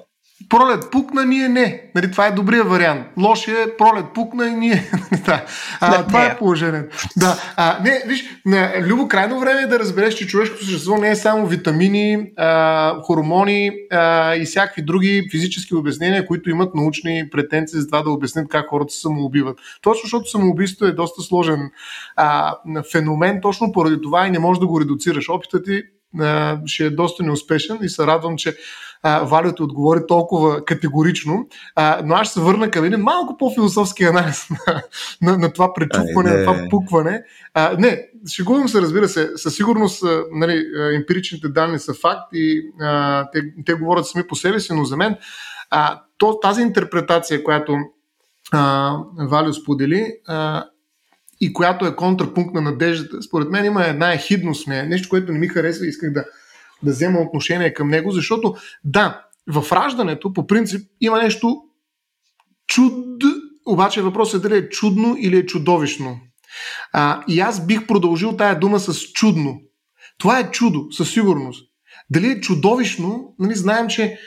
[0.50, 1.82] пролет пукна, ние не.
[1.96, 3.08] Нали, това е добрия вариант.
[3.18, 4.92] Лошия е пролет пукна и ние.
[5.26, 5.46] да.
[5.80, 6.98] а, това е положението.
[7.18, 7.42] Да.
[7.56, 11.16] А, не, виж, на, Любо, крайно време е да разбереш, че човешкото същество не е
[11.16, 17.88] само витамини, а, хормони а, и всякакви други физически обяснения, които имат научни претенции за
[17.88, 19.58] това да обяснят как хората се самоубиват.
[19.82, 21.60] Точно защото самоубийството е доста сложен
[22.16, 22.56] а,
[22.92, 25.30] феномен, точно поради това и не можеш да го редуцираш.
[25.30, 25.84] Опитът ти
[26.20, 28.56] а, ще е доста неуспешен и се радвам, че
[29.04, 34.04] а, Валиото отговори толкова категорично, а, но аз ще се върна към един малко по-философски
[34.04, 34.82] анализ на,
[35.22, 37.24] на, на това пречупване, на това пукване.
[37.54, 43.26] А, не, шегувам се, разбира се, със сигурност нали, емпиричните данни са факт и а,
[43.32, 45.16] те, те говорят сами по себе си, но за мен
[45.70, 47.78] а, то, тази интерпретация, която
[48.52, 50.66] а, Валио сподели, а,
[51.42, 55.40] и която е контрапункт на надеждата, според мен има една ехидност нея, нещо, което не
[55.40, 56.26] ми харесва и исках да,
[56.84, 61.62] да взема отношение към него, защото да, в раждането по принцип има нещо
[62.68, 63.24] чуд,
[63.66, 66.20] обаче въпросът е дали е чудно или е чудовищно.
[66.94, 69.62] А, и аз бих продължил тая дума с чудно.
[70.18, 71.70] Това е чудо, със сигурност.
[72.10, 74.20] Дали е чудовищно, нали, знаем, че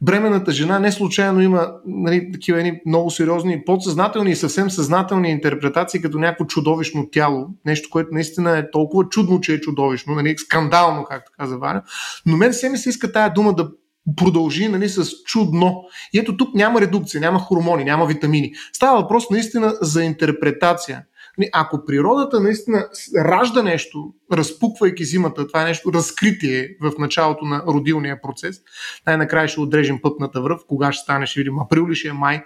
[0.00, 6.02] бременната жена не случайно има нали, такива едни много сериозни подсъзнателни и съвсем съзнателни интерпретации
[6.02, 7.46] като някакво чудовищно тяло.
[7.66, 11.82] Нещо, което наистина е толкова чудно, че е чудовищно, нали, скандално, както каза Ваня.
[12.26, 13.70] Но мен се ми се иска тая дума да
[14.16, 15.84] продължи нали, с чудно.
[16.12, 18.52] И ето тук няма редукция, няма хормони, няма витамини.
[18.72, 21.02] Става въпрос наистина за интерпретация.
[21.52, 28.20] Ако природата наистина ражда нещо, разпуквайки зимата, това е нещо разкритие в началото на родилния
[28.22, 28.60] процес,
[29.06, 32.42] най-накрая ще отрежем пътната връв, кога ще стане, ще видим април ли ще е май,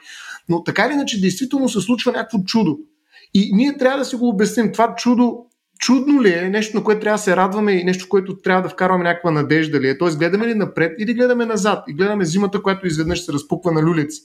[0.48, 2.78] но така или иначе действително се случва някакво чудо.
[3.34, 4.72] И ние трябва да си го обясним.
[4.72, 5.46] Това чудо
[5.78, 8.68] чудно ли е, нещо на което трябва да се радваме и нещо, което трябва да
[8.68, 9.98] вкарваме някаква надежда ли е.
[9.98, 13.82] Тоест, гледаме ли напред или гледаме назад и гледаме зимата, която изведнъж се разпуква на
[13.82, 14.20] люлици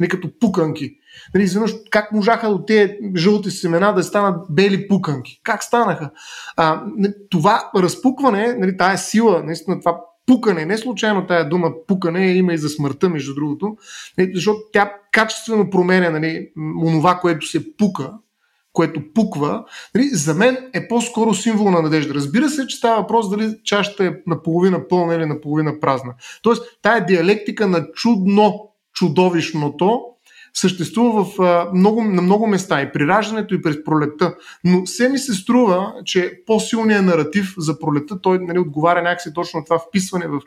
[0.00, 0.96] нали, като пуканки.
[1.34, 5.40] Нали, изведнъж как можаха от тези жълти семена да станат бели пуканки?
[5.44, 6.10] Как станаха?
[6.56, 6.82] А,
[7.30, 12.58] това разпукване, нали, тая сила, наистина това пукане, не случайно тая дума пукане има и
[12.58, 13.76] за смъртта, между другото,
[14.18, 16.50] нали, защото тя качествено променя нали,
[16.86, 18.10] онова, което се пука,
[18.72, 19.64] което пуква,
[19.94, 22.14] нали, за мен е по-скоро символ на надежда.
[22.14, 26.14] Разбира се, че става въпрос дали чашата е наполовина пълна или наполовина празна.
[26.42, 30.00] Тоест, тая диалектика на чудно чудовищното
[30.54, 34.34] съществува в, а, много, на много места и при раждането и през пролетта.
[34.64, 39.58] Но все ми се струва, че по-силният наратив за пролетта, той нали, отговаря някакси точно
[39.58, 40.40] на това вписване в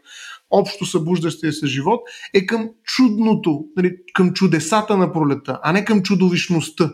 [0.52, 2.02] общо събуждащия се живот,
[2.34, 6.92] е към чудното, нали, към чудесата на пролетта, а не към чудовищността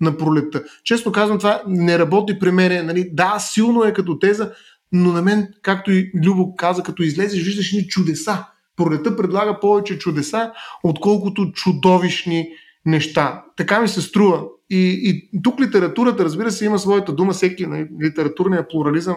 [0.00, 0.64] на пролетта.
[0.84, 2.86] Често казвам, това не работи при мен.
[2.86, 4.52] Нали, да, силно е като теза,
[4.92, 8.44] но на мен, както и Любо каза, като излезеш, виждаш ни чудеса
[8.76, 10.52] пролета предлага повече чудеса,
[10.82, 12.48] отколкото чудовищни
[12.86, 13.44] неща.
[13.56, 14.44] Така ми се струва.
[14.70, 17.32] И, и тук литературата, разбира се, има своята дума.
[17.32, 19.16] Всеки нали, литературният плурализъм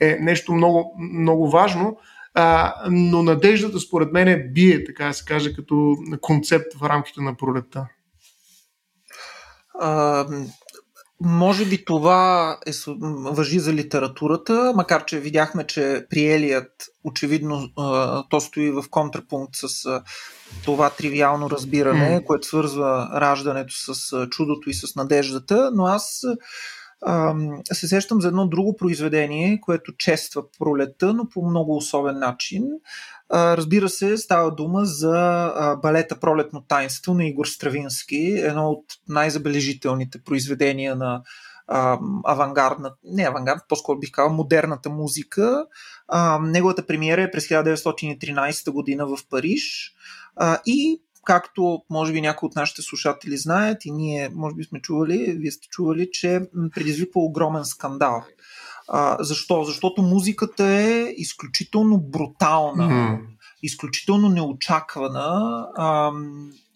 [0.00, 1.96] е нещо много, много важно.
[2.34, 7.20] А, но надеждата, според мен, е бие, така да се каже, като концепт в рамките
[7.20, 7.86] на пролетта.
[11.20, 12.70] Може би това е,
[13.10, 16.72] въжи за литературата, макар че видяхме, че приелият
[17.04, 17.68] очевидно
[18.30, 20.02] то стои в контрапункт с
[20.64, 22.24] това тривиално разбиране, mm.
[22.24, 26.22] което свързва раждането с чудото и с надеждата, но аз
[27.72, 32.64] се сещам за едно друго произведение, което чества пролета, но по много особен начин.
[33.32, 40.96] Разбира се, става дума за балета Пролетно таинство на Игор Стравински, едно от най-забележителните произведения
[40.96, 41.22] на
[42.24, 45.66] авангардна, не авангард, по-скоро бих казал модерната музика.
[46.40, 49.94] неговата премиера е през 1913 година в Париж
[50.66, 55.36] и както може би някои от нашите слушатели знаят и ние може би сме чували,
[55.38, 56.40] вие сте чували, че
[56.74, 58.24] предизвиква огромен скандал.
[58.88, 59.64] А, защо?
[59.64, 63.20] Защото музиката е изключително брутална, mm.
[63.62, 66.12] изключително неочаквана, а,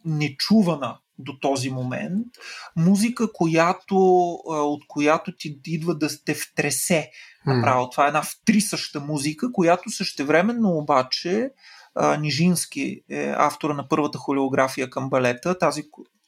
[0.04, 2.26] нечувана до този момент.
[2.76, 3.96] Музика, която,
[4.46, 7.10] от която ти идва да те втресе
[7.46, 7.90] направо.
[7.90, 11.50] Това е една втрисъща музика, която същевременно обаче
[12.18, 15.82] Нижински е автора на първата хореография към балета, тази,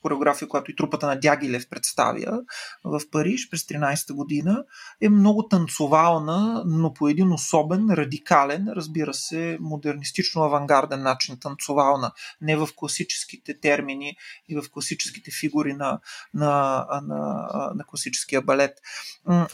[0.05, 2.43] хореография, която и трупата на Дягилев представя
[2.85, 4.65] в Париж през 13-та година,
[5.01, 12.69] е много танцовална, но по един особен, радикален, разбира се, модернистично-авангарден начин танцовална, не в
[12.77, 14.17] класическите термини
[14.49, 16.01] и в класическите фигури на,
[16.35, 18.79] на, на, на класическия балет.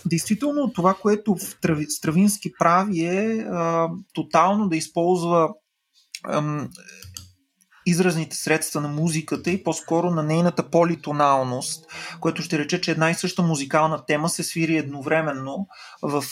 [0.07, 1.37] Действително, това, което
[1.89, 5.55] Стравински прави е а, тотално да използва
[7.87, 11.85] изразните средства на музиката и по-скоро на нейната политоналност,
[12.21, 15.67] което ще рече, че една и съща музикална тема се свири едновременно
[16.03, 16.25] в,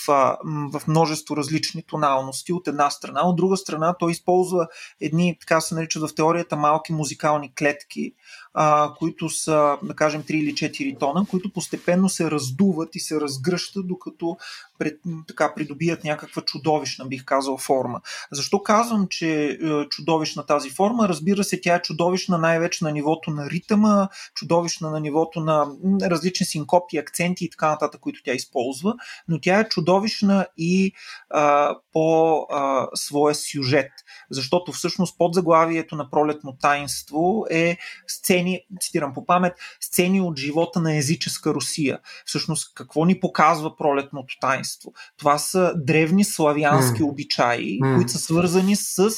[0.72, 3.20] в множество различни тоналности от една страна.
[3.24, 4.66] От друга страна той използва
[5.00, 8.12] едни, така се наричат в теорията, малки музикални клетки,
[8.54, 13.20] а, които са, да кажем, 3 или 4 тона, които постепенно се раздуват и се
[13.20, 14.36] разгръщат, докато
[14.78, 18.00] пред, така придобият някаква чудовищна, бих казал, форма.
[18.32, 21.08] Защо казвам, че е чудовищна тази форма?
[21.08, 25.66] Разбира се, тя е чудовищна най-вече на нивото на ритъма, чудовищна на нивото на
[26.02, 28.94] различни синкопи, акценти и така нататък, които тя използва,
[29.28, 30.92] но тя е чудовищна и
[31.30, 33.92] а, по а, своя сюжет.
[34.30, 37.78] Защото всъщност под заглавието на пролетно таинство е
[38.38, 41.98] сцени, цитирам по памет, сцени от живота на езическа Русия.
[42.24, 44.92] Всъщност какво ни показва пролетното таинство?
[45.18, 47.10] Това са древни славянски mm.
[47.10, 47.96] обичаи, mm.
[47.96, 49.10] които са свързани с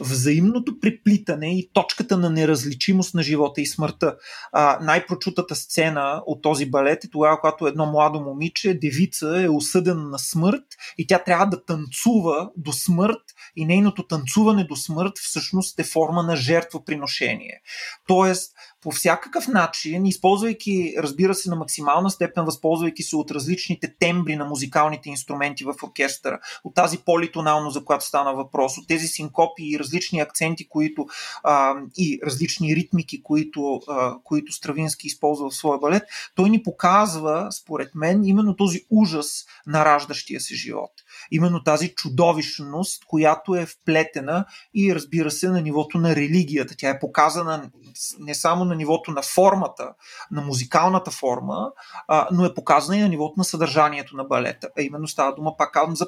[0.00, 4.16] взаимното преплитане и точката на неразличимост на живота и смъртта.
[4.52, 10.08] А, най-прочутата сцена от този балет е тогава, когато едно младо момиче, девица, е осъдена
[10.08, 10.64] на смърт
[10.98, 13.22] и тя трябва да танцува до смърт
[13.56, 17.60] и нейното танцуване до смърт всъщност е форма на жертвоприношение.
[18.06, 18.52] Тоест,
[18.86, 24.44] по всякакъв начин, използвайки, разбира се, на максимална степен, възползвайки се от различните тембри на
[24.44, 29.78] музикалните инструменти в оркестъра, от тази политонално, за която стана въпрос, от тези синкопи и
[29.78, 31.06] различни акценти, които
[31.42, 36.02] а, и различни ритмики, които, а, които Стравински използва в своя балет,
[36.34, 40.92] той ни показва, според мен, именно този ужас на раждащия се живот.
[41.30, 46.74] Именно тази чудовищност, която е вплетена и разбира се на нивото на религията.
[46.78, 47.70] Тя е показана
[48.18, 49.94] не само на нивото на формата,
[50.30, 51.72] на музикалната форма,
[52.08, 54.68] а, но е показана и на нивото на съдържанието на балета.
[54.78, 56.06] А именно става дума, пак казвам, за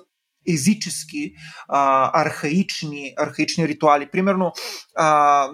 [0.48, 1.32] езически,
[1.68, 4.10] а, архаични, архаични ритуали.
[4.10, 4.52] Примерно,
[4.96, 5.48] а,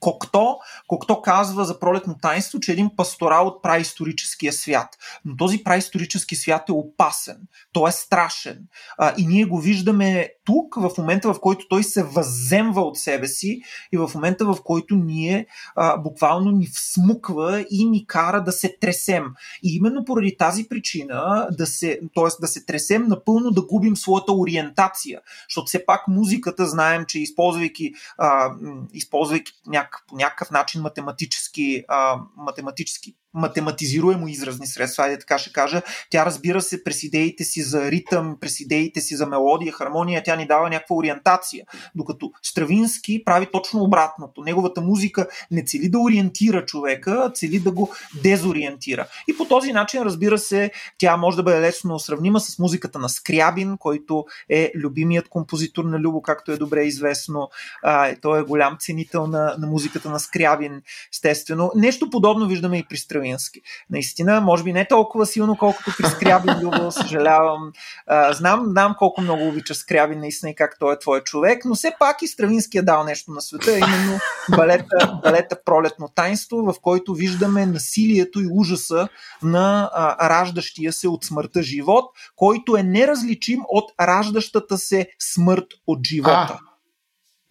[0.00, 4.88] Кокто, Кокто казва за пролетно таинство, че един пасторал от праисторическия свят.
[5.24, 7.36] Но този праисторически свят е опасен.
[7.72, 8.58] Той е страшен.
[8.98, 13.28] А, и ние го виждаме тук, в момента в който той се възземва от себе
[13.28, 13.60] си
[13.92, 18.76] и в момента в който ние а, буквално ни всмуква и ни кара да се
[18.80, 19.24] тресем.
[19.62, 22.40] И именно поради тази причина да се, т.е.
[22.40, 25.20] да се тресем напълно да губим своята ориентация.
[25.48, 28.50] Защото все пак музиката знаем, че използвайки, а,
[28.92, 35.82] използвайки няк, по някакъв начин математически, а, математически математизируемо изразни средства, айде така ще кажа.
[36.10, 40.36] Тя разбира се през идеите си за ритъм, през идеите си за мелодия, хармония, тя
[40.36, 41.64] ни дава някаква ориентация.
[41.94, 44.42] Докато Стравински прави точно обратното.
[44.42, 49.06] Неговата музика не цели да ориентира човека, а цели да го дезориентира.
[49.28, 53.08] И по този начин, разбира се, тя може да бъде лесно сравнима с музиката на
[53.08, 57.48] Скрябин, който е любимият композитор на Любо, както е добре известно.
[57.82, 60.82] А, той е голям ценител на, на музиката на Скрябин,
[61.12, 61.72] естествено.
[61.74, 63.60] Нещо подобно виждаме и при Стравински Стравински.
[63.90, 67.72] Наистина, може би не толкова силно, колкото при Скрябин, Любо, съжалявам.
[68.06, 71.74] А, знам, знам колко много обича Скрябин наистина и как той е твой човек, но
[71.74, 74.18] все пак и Стравински е дал нещо на света, именно
[74.56, 79.08] балета, балета Пролетно тайнство, в който виждаме насилието и ужаса
[79.42, 82.04] на а, раждащия се от смъртта живот,
[82.36, 86.60] който е неразличим от раждащата се смърт от живота.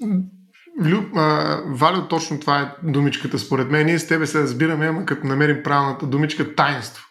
[0.04, 0.08] А,
[0.80, 3.86] Люб, а, Валю, точно това е думичката според мен.
[3.86, 7.04] Ние с тебе се разбираме, ама като намерим правилната думичка, таинство.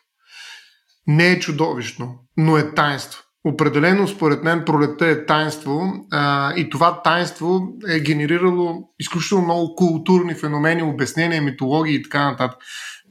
[1.07, 3.23] Не е чудовищно, но е таинство.
[3.47, 10.35] Определено, според мен, пролетта е таинство а, и това таинство е генерирало изключително много културни
[10.35, 12.59] феномени, обяснения, митологии и така нататък.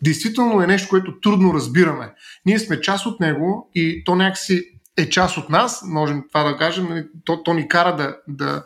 [0.03, 2.13] Действително е нещо, което трудно разбираме.
[2.45, 6.57] Ние сме част от него и то някакси е част от нас, можем това да
[6.57, 8.63] кажем, нали, то, то ни кара да, да,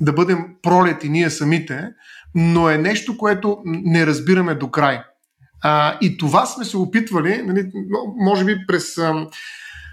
[0.00, 1.88] да бъдем пролети ние самите,
[2.34, 5.02] но е нещо, което не разбираме до край.
[5.62, 7.70] А, и това сме се опитвали, нали,
[8.16, 9.26] може би през а,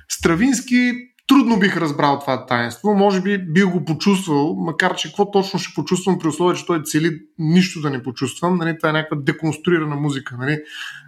[0.09, 0.93] Стравински
[1.29, 2.93] трудно бих разбрал това таинство.
[2.93, 6.83] Може би бих го почувствал, макар че какво точно ще почувствам при условие, че той
[6.83, 8.57] цели нищо да не почувствам.
[8.57, 10.59] Нали, това е някаква деконструирана музика, нали,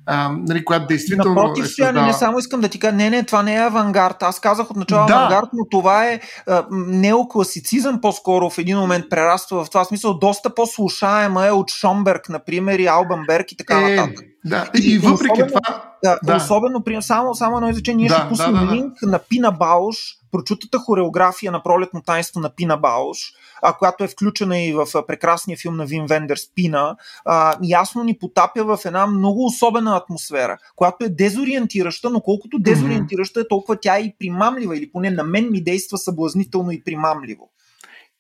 [0.05, 2.05] а, нали, която действително Напротив, е създала...
[2.05, 4.23] не само искам да ти кажа, не, не, това не е авангард.
[4.23, 5.13] Аз казах отначало Да.
[5.13, 10.13] авангард, но това е а, неокласицизъм по-скоро в един момент прераства в това смисъл.
[10.13, 14.25] Доста по-слушаема е от Шомберг, например, и Албанберг и така Е, нататък.
[14.45, 14.69] Да.
[14.77, 16.35] И, и въпреки особено- това, Да, Да.
[16.35, 18.75] Особено, при, само, само едно изречение, ние Да, ще пуснем да, да, да.
[18.75, 19.97] линк на Пина Бауш,
[20.31, 23.17] прочутата хореография на пролетно таинство на Пина Бауш,
[23.61, 26.95] а, която е включена и в а, прекрасния филм на Вин Вендерс Пина,
[27.25, 33.39] а, ясно ни потапя в една много особена атмосфера, която е дезориентираща, но колкото дезориентираща
[33.41, 37.49] е, толкова тя е и примамлива, или поне на мен ми действа съблазнително и примамливо.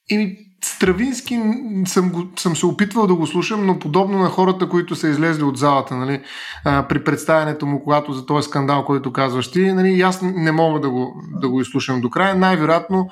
[0.09, 1.39] И Стравински
[1.85, 5.43] съм, го, съм се опитвал да го слушам, но подобно на хората, които са излезли
[5.43, 6.21] от залата нали,
[6.65, 10.79] а, при представянето му, когато за този скандал, който казваш ти, нали, аз не мога
[10.79, 12.35] да го, да го изслушам до края.
[12.35, 13.09] Най-вероятно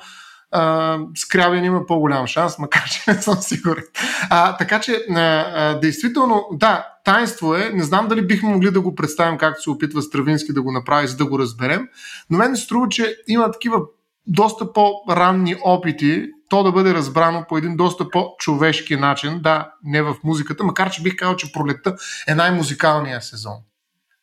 [1.14, 3.84] Скрябин има по-голям шанс, макар че не съм сигурен.
[4.30, 7.70] А, така че, а, а, действително, да, таинство е.
[7.74, 11.06] Не знам дали бихме могли да го представим както се опитва Стравински да го направи,
[11.06, 11.88] за да го разберем.
[12.30, 13.80] Но мен се струва, че има такива
[14.26, 20.16] доста по-ранни опити то да бъде разбрано по един доста по-човешки начин, да, не в
[20.24, 21.96] музиката, макар че бих казал, че пролетта
[22.28, 23.56] е най-музикалният сезон.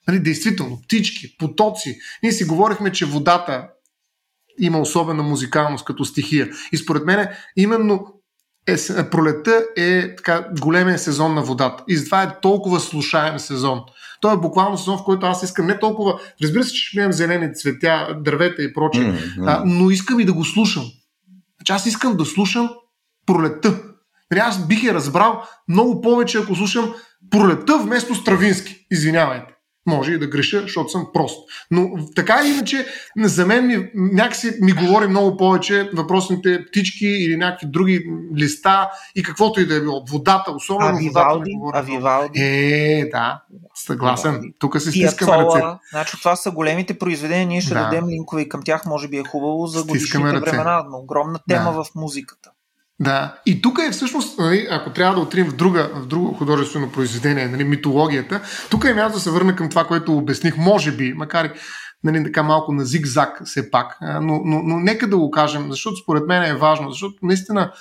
[0.07, 1.99] Нали, действително, птички, потоци.
[2.23, 3.67] Ние си говорихме, че водата
[4.59, 6.49] има особена музикалност като стихия.
[6.71, 8.07] И според мен именно
[8.67, 11.83] е, пролетта е така, големия сезон на водата.
[11.87, 13.81] И затова е толкова слушаем сезон.
[14.21, 16.19] Той е буквално сезон, в който аз искам не толкова...
[16.43, 19.13] Разбира се, че ще имам зелени цветя, дървета и прочее,
[19.45, 20.85] а, но искам и да го слушам.
[21.67, 22.69] Значи аз искам да слушам
[23.25, 23.83] пролетта.
[24.39, 26.93] Аз бих я разбрал много повече, ако слушам
[27.31, 28.85] пролетта вместо Стравински.
[28.91, 29.53] Извинявайте.
[29.87, 31.49] Може и да греша, защото съм прост.
[31.71, 32.85] Но така или иначе,
[33.17, 38.05] за мен ми, някакси ми говори много повече въпросните птички или някакви други
[38.37, 40.03] листа и каквото и да е било.
[40.09, 41.77] Водата, особено А водата Вивалди, ми говори.
[41.77, 41.97] а много.
[41.97, 43.41] Вивалди, Е, да,
[43.75, 44.53] съгласен.
[44.59, 45.61] Тук се стискаме ръце.
[45.91, 47.83] Значи това са големите произведения, ние ще Да.
[47.83, 51.71] дадем линкове и към тях, може би е хубаво за годишните времена, но огромна тема
[51.71, 51.83] Да.
[51.83, 52.49] в музиката.
[52.99, 53.35] Да.
[53.45, 57.47] И тук е всъщност, нали, ако трябва да отидем в, друга, в друго художествено произведение,
[57.47, 61.45] нали, митологията, тук е място да се върна към това, което обясних, може би, макар
[61.45, 61.51] и
[62.03, 65.95] нали, така малко на зигзаг все пак, но, но, но нека да го кажем, защото
[65.95, 67.71] според мен е важно, защото наистина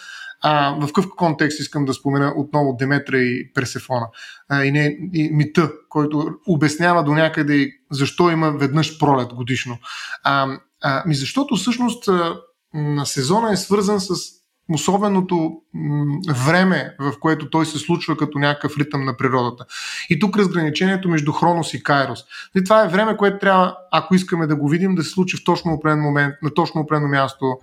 [0.42, 4.06] а, в какъв контекст искам да спомена отново Деметра и Персефона
[4.48, 9.78] а, и, не, и мита, който обяснява до някъде защо има веднъж пролет годишно.
[10.22, 12.36] А, а, ми защото всъщност а,
[12.74, 14.14] на сезона е свързан с
[14.74, 15.52] особеното
[16.46, 19.64] време, в което той се случва като някакъв ритъм на природата.
[20.10, 22.24] И тук разграничението между Хронос и Кайрос.
[22.56, 25.44] И това е време, което трябва, ако искаме да го видим, да се случи в
[25.44, 27.58] точно определен момент, на точно определено място.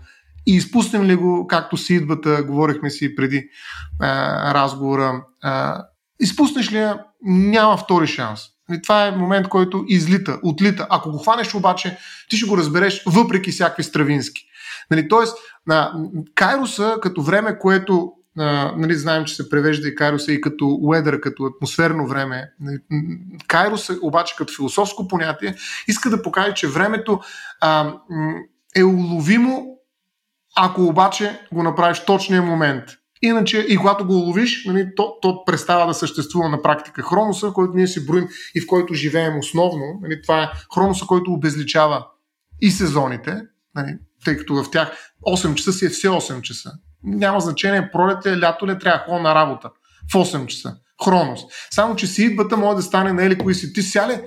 [0.47, 3.43] И изпуснем ли го, както си идвата, говорихме си преди
[3.99, 5.84] а, разговора, а,
[6.19, 8.41] изпуснеш ли я, няма втори шанс.
[8.71, 10.88] И това е момент, който излита, отлита.
[10.89, 11.97] Ако го хванеш обаче,
[12.30, 14.43] ти ще го разбереш въпреки всякакви стравински.
[14.91, 15.38] Нали, тоест,
[15.68, 15.93] на
[16.35, 21.19] Кайроса като време, което а, нали, знаем, че се превежда и Кайроса и като уедър,
[21.19, 22.51] като атмосферно време.
[22.60, 23.01] Нали, м,
[23.47, 25.55] Кайроса обаче като философско понятие
[25.88, 27.19] иска да покаже, че времето
[27.61, 27.93] а,
[28.76, 29.65] е уловимо,
[30.55, 32.84] ако обаче го направиш в точния момент.
[33.22, 37.01] Иначе и когато го уловиш, нали, то, то престава да съществува на практика.
[37.01, 41.31] Хроноса, който ние си броим и в който живеем основно, нали, това е хроноса, който
[41.31, 42.07] обезличава
[42.61, 43.41] и сезоните,
[43.76, 44.91] нали, тъй като в тях
[45.27, 46.71] 8 часа си е все 8 часа.
[47.03, 49.69] Няма значение пролет ли, лято ли, трябва ходя на работа.
[50.11, 50.75] В 8 часа.
[51.05, 51.41] Хронос.
[51.71, 53.73] Само, че си идвата може да стане на ели кои си.
[53.73, 54.21] Ти ся ли,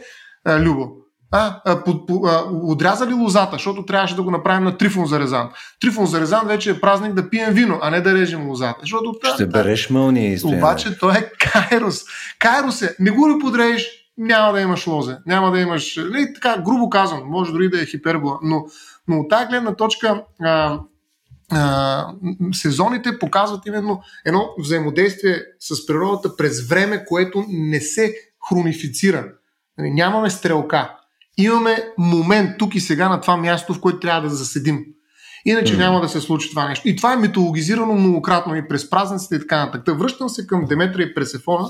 [0.45, 0.89] а, Любо?
[1.33, 5.07] А, а, по, по, а, отряза ли лозата, защото трябваше да го направим на Трифон
[5.07, 5.51] Зарезан.
[5.81, 8.79] Трифон Зарезан вече е празник да пием вино, а не да режем лозата.
[8.81, 10.59] Защото, Ще береш мълния и стояне.
[10.59, 12.05] обаче той е Кайрос.
[12.39, 12.97] Кайрос е.
[13.01, 15.17] Не го ли подрееш, няма да имаш лозе.
[15.27, 15.97] Няма да имаш...
[16.11, 18.65] Не, така, грубо казвам, може дори да е хипербола, но,
[19.09, 20.81] но от тази гледна точка а,
[21.53, 22.07] а,
[22.53, 28.15] сезоните показват именно едно взаимодействие с природата през време, което не се
[28.49, 29.33] хронифицира.
[29.79, 30.97] Нали, Нямаме стрелка.
[31.39, 34.85] Имаме момент тук и сега на това място, в което трябва да заседим.
[35.45, 35.83] Иначе Мгм.
[35.83, 36.89] няма да се случи това нещо.
[36.89, 39.85] И това е митологизирано многократно и през празниците и така нататък.
[39.85, 41.69] Та Връщам се към Деметра и Пресефона.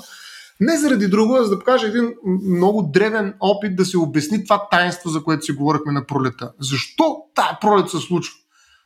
[0.60, 4.68] Не заради друго, а за да покажа един много древен опит да се обясни това
[4.70, 6.52] таинство, за което си говорихме на пролета.
[6.60, 8.34] Защо тая пролет се случва?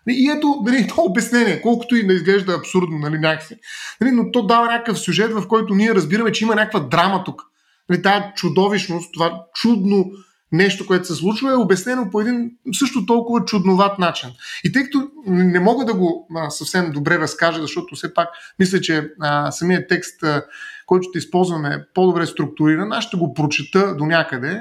[0.09, 3.57] И ето, нали, то обяснение, колкото и да изглежда абсурдно, нали, някакси.
[4.01, 7.43] Нали, но то дава някакъв сюжет, в който ние разбираме, че има някаква драма тук.
[7.89, 10.11] Нали, тая чудовищност, това чудно
[10.53, 14.31] нещо, което се случва, е обяснено по един също толкова чудноват начин.
[14.65, 18.29] И тъй като не мога да го а, съвсем добре разкажа, защото все пак
[18.59, 20.45] мисля, че а, самият текст, а,
[20.91, 24.61] който ще използваме, по-добре структуриран, аз ще го прочета до някъде,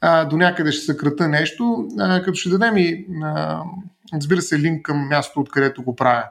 [0.00, 3.62] а, до някъде ще съкрата нещо, а, като ще дадем и, а,
[4.14, 6.24] разбира се, линк към мястото, откъдето го правя.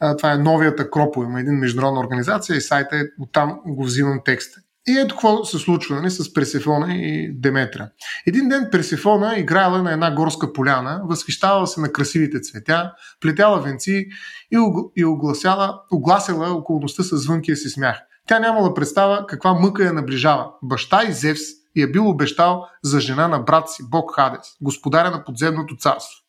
[0.00, 4.60] А, това е новият Акропо, един международна организация и сайта е, оттам го взимам текста.
[4.88, 7.88] И ето какво се случва нали, с Пресефона и Деметра.
[8.26, 14.06] Един ден Пресефона играела на една горска поляна, възхищавала се на красивите цветя, плетяла венци
[14.50, 14.58] и,
[14.96, 18.00] и огласяла, огласяла околността с звънкия си смях.
[18.28, 20.50] Тя нямала представа каква мъка я наближава.
[20.62, 21.40] Баща и Зевс
[21.76, 26.24] я бил обещал за жена на брат си, бог Хадес, господаря на подземното царство.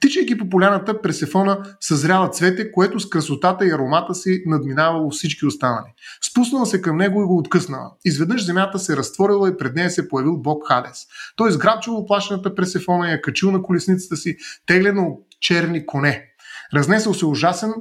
[0.00, 5.94] Тичайки по поляната, Пресефона съзряла цвете, което с красотата и аромата си надминавало всички останали.
[6.30, 7.92] Спуснала се към него и го откъснала.
[8.04, 11.06] Изведнъж земята се разтворила и пред нея се появил бог Хадес.
[11.36, 14.36] Той изграбчил оплашената Пресефона и я качил на колесницата си,
[14.66, 16.26] теглено черни коне.
[16.74, 17.72] Разнесъл се ужасен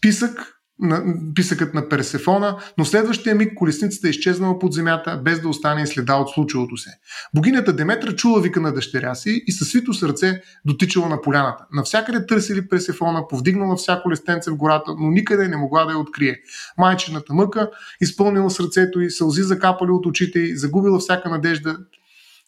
[0.00, 1.04] писък на,
[1.34, 6.16] писъкът на Персефона, но следващия миг колесницата е изчезнала под земята, без да остане следа
[6.16, 6.90] от случилото се.
[7.34, 11.66] Богинята Деметра чула вика на дъщеря си и със свито сърце дотичала на поляната.
[11.72, 16.36] Навсякъде търсили Персефона, повдигнала всяко листенце в гората, но никъде не могла да я открие.
[16.78, 17.70] Майчината мъка
[18.00, 21.78] изпълнила сърцето и сълзи закапали от очите й, загубила всяка надежда,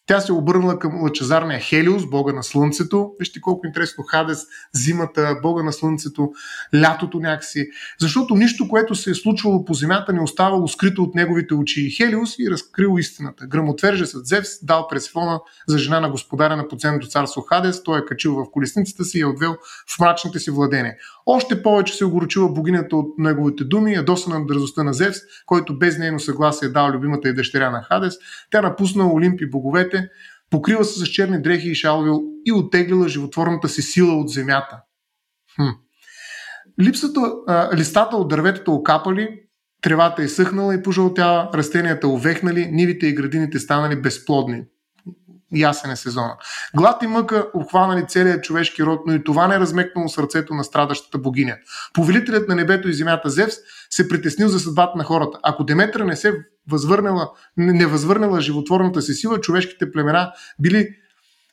[0.05, 3.11] тя се обърнала към лъчезарния Хелиус, бога на Слънцето.
[3.19, 4.39] Вижте колко интересно Хадес,
[4.73, 6.31] зимата, бога на Слънцето,
[6.75, 7.67] лятото някакси.
[7.99, 11.89] Защото нищо, което се е случвало по земята, не оставало скрито от неговите очи.
[11.89, 13.47] Хелиус и разкрил истината.
[13.47, 17.83] Грамотвержесът Зевс дал Пресифона за жена на господаря на подземното царство Хадес.
[17.83, 19.57] Той е качил в колесницата си и е отвел
[19.95, 20.95] в мрачните си владения.
[21.25, 25.97] Още повече се огорчила богинята от неговите думи, ядосана на дързостта на Зевс, който без
[25.97, 28.17] нейно съгласие дал любимата и дъщеря на Хадес.
[28.51, 30.09] Тя напусна Олимп и боговете,
[30.49, 32.11] покрила се с черни дрехи и шалови
[32.45, 34.81] и оттеглила животворната си сила от земята.
[35.55, 35.69] Хм.
[36.81, 39.39] Липсата, а, листата от дърветата окапали,
[39.81, 44.63] тревата е съхнала и пожълтяла, растенията увехнали, нивите и градините станали безплодни
[45.55, 46.35] ясен е сезона.
[46.75, 50.63] Глад и мъка обхванали целият човешки род, но и това не е размекнало сърцето на
[50.63, 51.55] страдащата богиня.
[51.93, 53.55] Повелителят на небето и земята Зевс
[53.89, 55.39] се притеснил за съдбата на хората.
[55.43, 56.33] Ако Деметра не се
[56.69, 60.89] възвърнала, не възвърнала животворната си сила, човешките племена били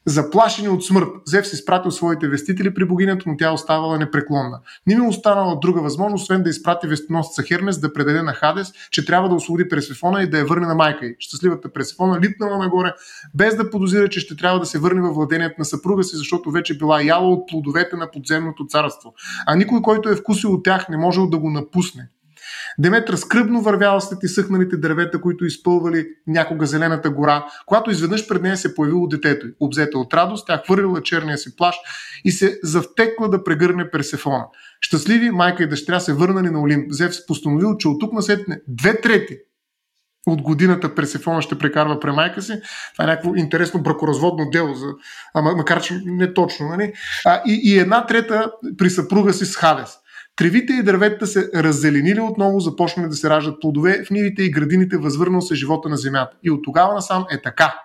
[0.06, 4.60] Заплашени от смърт, Зевс изпратил своите вестители при богинята, но тя оставала непреклонна.
[4.86, 9.06] Не ми останала друга възможност, освен да изпрати вестоносца Хермес да предаде на Хадес, че
[9.06, 11.16] трябва да освободи Пресефона и да я върне на майка й.
[11.18, 12.92] Щастливата Пресефона литнала нагоре,
[13.34, 16.50] без да подозира, че ще трябва да се върне във владението на съпруга си, защото
[16.50, 19.14] вече била яла от плодовете на подземното царство.
[19.46, 22.08] А никой, който е вкусил от тях, не можел да го напусне.
[22.80, 28.56] Деметра скръбно вървяла след изсъхналите дървета, които изпълвали някога зелената гора, когато изведнъж пред нея
[28.56, 29.50] се появило детето й.
[29.60, 31.78] Обзета от радост, тя хвърлила черния си плащ
[32.24, 34.44] и се завтекла да прегърне Персефона.
[34.80, 36.92] Щастливи майка и дъщеря се върнали на Олимп.
[36.92, 39.38] Зевс постановил, че от тук насетне две трети
[40.26, 42.60] от годината Персефона ще прекарва при майка си.
[42.92, 44.86] Това е някакво интересно бракоразводно дело, за,
[45.34, 46.68] ама, макар че не точно.
[46.68, 46.92] Нали?
[47.26, 49.99] А, и, и една трета при съпруга си с Хадес.
[50.40, 54.96] Тревите и дърветата се раззеленили отново, започнали да се раждат плодове, в нивите и градините
[54.96, 56.36] възвърнал се живота на земята.
[56.42, 57.80] И от тогава насам е така.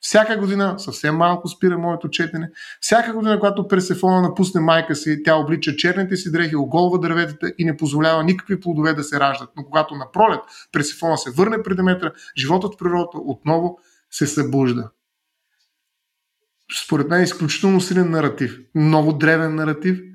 [0.00, 2.50] Всяка година, съвсем малко спира моето четене,
[2.80, 7.64] всяка година, когато Персефона напусне майка си, тя облича черните си дрехи, оголва дърветата и
[7.64, 9.50] не позволява никакви плодове да се раждат.
[9.56, 10.40] Но когато на пролет
[10.72, 13.78] Персефона се върне при Деметра, животът в природата отново
[14.10, 14.90] се събужда.
[16.84, 18.58] Според мен е изключително силен наратив.
[18.74, 20.00] Много древен наратив–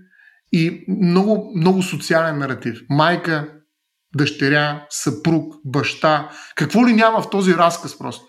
[0.52, 2.82] и много, много социален наратив.
[2.90, 3.50] Майка,
[4.16, 6.30] дъщеря, съпруг, баща.
[6.56, 8.26] Какво ли няма в този разказ просто?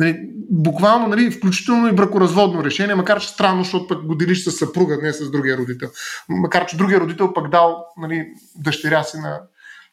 [0.00, 0.18] Нали,
[0.50, 4.98] буквално, нали, включително и бракоразводно решение, макар че странно, защото пък го делиш с съпруга,
[5.02, 5.88] не с другия родител.
[6.28, 8.26] Макар че другия родител пък дал нали,
[8.56, 9.40] дъщеря си на,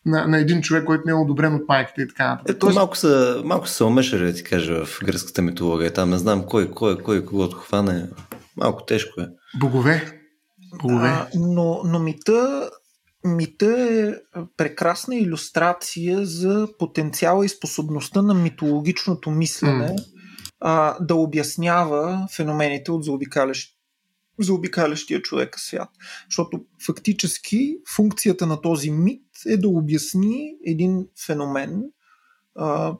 [0.05, 2.55] на, на един човек, който не е одобрен от майката и така нататък.
[2.55, 5.93] Ето, малко са, малко са омешали, да ти кажа, в гръцката митология.
[5.93, 8.05] Там не знам кой, кой, кой, кой хване.
[8.57, 9.27] Малко тежко е.
[9.59, 10.18] Богове.
[10.89, 12.69] А, но, но мита,
[13.25, 14.13] мита е
[14.57, 20.05] прекрасна иллюстрация за потенциала и способността на митологичното мислене mm.
[20.59, 23.75] а, да обяснява феномените от заобикалящ,
[24.39, 25.89] заобикалящия човека свят.
[26.29, 31.83] Защото фактически функцията на този мит е да обясни един феномен,
[32.55, 32.95] а,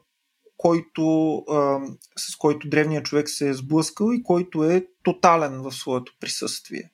[0.56, 1.78] който, а,
[2.18, 6.90] с който древният човек се е сблъскал и който е тотален в своето присъствие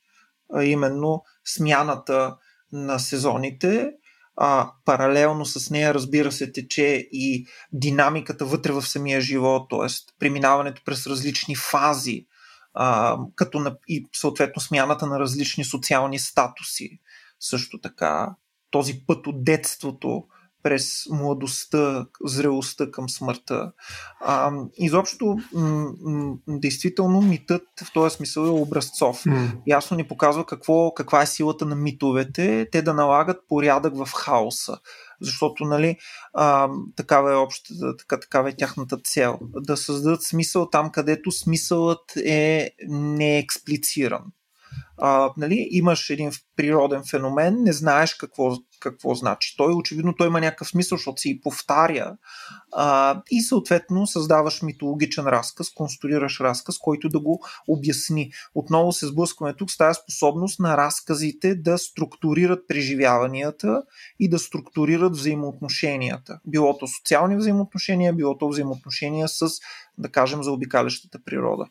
[0.54, 2.36] а именно смяната
[2.72, 3.90] на сезоните,
[4.36, 9.86] а, паралелно с нея, разбира се, тече и динамиката вътре в самия живот, т.е.
[10.18, 12.26] преминаването през различни фази,
[12.74, 17.00] а, като на, и съответно смяната на различни социални статуси.
[17.40, 18.34] Също така,
[18.70, 20.24] този път от детството
[20.66, 23.72] през младостта, зрелостта към смъртта.
[24.20, 29.24] А, изобщо, м- м- действително, митът в този смисъл е образцов.
[29.24, 29.48] Mm.
[29.66, 34.78] Ясно ни показва какво, каква е силата на митовете, те да налагат порядък в хаоса.
[35.20, 35.96] Защото, нали,
[36.34, 39.38] а, такава е общата, така, такава е тяхната цел.
[39.42, 44.22] Да създадат смисъл там, където смисълът е неексплициран
[44.98, 48.56] а, нали, имаш един природен феномен, не знаеш какво,
[48.90, 49.54] какво значи.
[49.56, 52.16] Той очевидно той има някакъв смисъл, защото си повтаря
[52.72, 58.32] а, и съответно създаваш митологичен разказ, конструираш разказ, който да го обясни.
[58.54, 63.82] Отново се сблъскваме тук с тази способност на разказите да структурират преживяванията
[64.20, 66.40] и да структурират взаимоотношенията.
[66.46, 69.48] Било то социални взаимоотношения, било то взаимоотношения с,
[69.98, 71.66] да кажем, заобикалящата природа.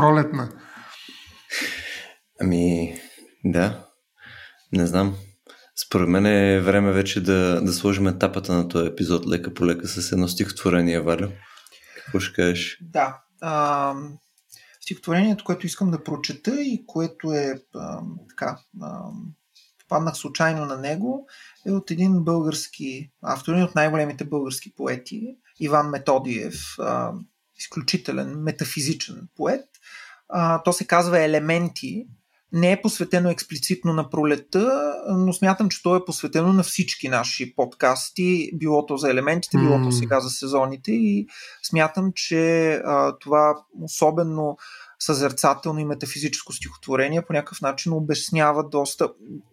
[0.00, 0.48] Пролетна.
[2.40, 2.94] Ами,
[3.44, 3.86] да.
[4.72, 5.16] Не знам.
[5.86, 9.88] Според мен е време вече да, да сложим етапата на този епизод лека по лека
[9.88, 11.28] с едно стихотворение, Валю.
[11.96, 12.78] Какво ще кажеш?
[12.82, 13.20] Да.
[13.40, 13.94] А,
[14.80, 19.02] стихотворението, което искам да прочета и което е а, така, а,
[19.88, 21.26] паднах случайно на него,
[21.66, 27.12] е от един български автор, един от най-големите български поети, Иван Методиев, а,
[27.58, 29.69] изключителен метафизичен поет.
[30.32, 32.06] А, то се казва Елементи.
[32.52, 37.54] Не е посветено експлицитно на пролета, но смятам, че то е посветено на всички наши
[37.54, 41.26] подкасти, било то за елементите, било то сега за сезоните и
[41.62, 44.56] смятам, че а, това особено
[45.00, 49.08] съзерцателно и метафизическо стихотворение по някакъв начин обяснява доста,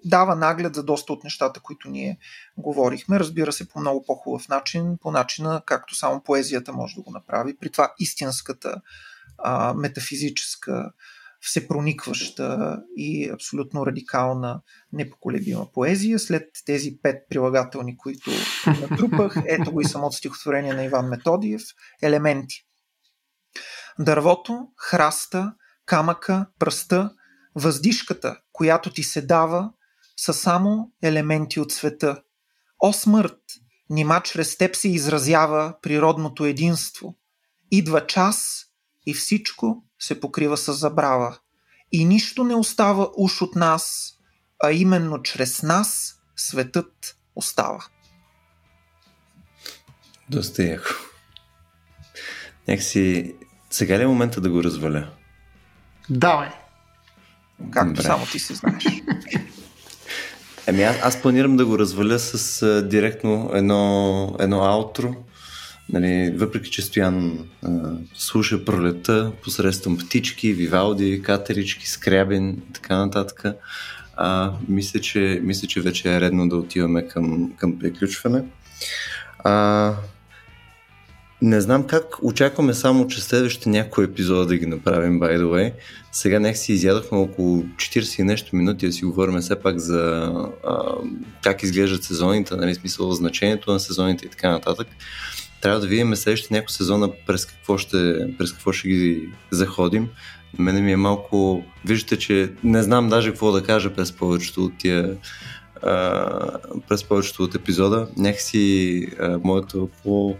[0.06, 2.18] дава наглед за доста от нещата, които ние
[2.58, 3.20] говорихме.
[3.20, 7.58] Разбира се, по много по-хубав начин, по начина, както само поезията може да го направи.
[7.58, 8.82] При това истинската
[9.38, 10.92] а, метафизическа,
[11.40, 14.62] всепроникваща и абсолютно радикална,
[14.94, 16.20] непоколебима поезия.
[16.20, 18.32] След тези пет прилагателни, които
[18.82, 21.62] натрупах, ето го и самото стихотворение на Иван Методиев,
[22.02, 22.66] елементи.
[24.00, 25.54] Дървото, храста,
[25.86, 27.14] камъка, пръста,
[27.56, 29.72] въздишката, която ти се дава,
[30.18, 32.22] са само елементи от света.
[32.80, 33.40] О смърт,
[33.90, 37.16] нима чрез теб се изразява природното единство.
[37.72, 38.67] Идва час
[39.08, 41.38] и всичко се покрива с забрава.
[41.92, 44.14] И нищо не остава уж от нас,
[44.64, 47.86] а именно чрез нас светът остава.
[50.30, 50.90] Доста яко.
[52.68, 53.36] Някакси
[53.70, 55.10] сега ли е момента да го разваля?
[56.10, 56.50] Давай.
[57.72, 58.02] Както Добре.
[58.02, 58.86] само ти се знаеш.
[60.68, 65.16] Ами аз, аз планирам да го разваля с а, директно едно, едно аутро.
[65.90, 67.70] Нали, въпреки, че Стоян а,
[68.14, 73.44] слуша пролета посредством птички, вивалди, катерички, скрябин и така нататък,
[74.16, 78.44] а, мисля, че, мисля, че вече е редно да отиваме към, към приключване.
[79.40, 79.94] А,
[81.42, 85.74] не знам как очакваме само, че следващите някои епизода да ги направим, by the way.
[86.12, 90.32] Сега нека си изядохме около 40 и нещо минути да си говорим все пак за
[90.68, 90.84] а,
[91.44, 94.88] как изглеждат сезоните, нали, смисъл значението на сезоните и така нататък.
[95.62, 100.08] Трябва да видим следващите няколко сезона през какво ще, през какво ще ги заходим.
[100.60, 101.64] На мене ми е малко...
[101.86, 105.18] Виждате, че не знам даже какво да кажа през повечето от тия
[105.84, 106.60] а,
[106.90, 108.08] през повечето от епизода.
[108.18, 110.36] Някакси а, моето по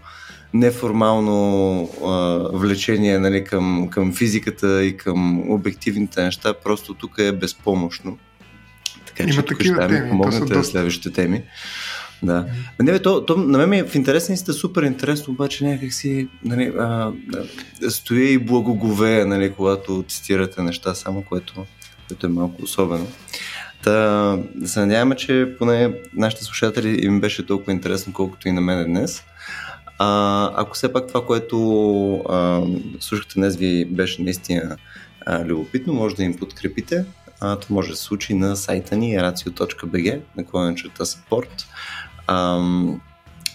[0.54, 8.18] неформално а, влечение нали, към, към физиката и към обективните неща, просто тук е безпомощно.
[9.06, 10.64] Така Има че тук ще ми помогнете доста...
[10.64, 11.42] следващите теми.
[12.22, 12.46] Да.
[12.82, 16.72] Не, то, то, на мен е в интересен супер интересно, обаче някак си нали,
[17.88, 21.66] стоя и благоговея, нали, когато цитирате неща, само което,
[22.08, 23.06] което е малко особено.
[23.82, 28.84] Та, се надяваме, че поне нашите слушатели им беше толкова интересно, колкото и на мен
[28.84, 29.22] днес.
[29.98, 32.62] А, ако все пак това, което а,
[33.00, 34.76] слушахте днес ви беше наистина
[35.26, 37.04] а, любопитно, може да им подкрепите.
[37.40, 41.64] А, това може да се случи на сайта ни racio.bg, на черта support.
[42.28, 42.60] А,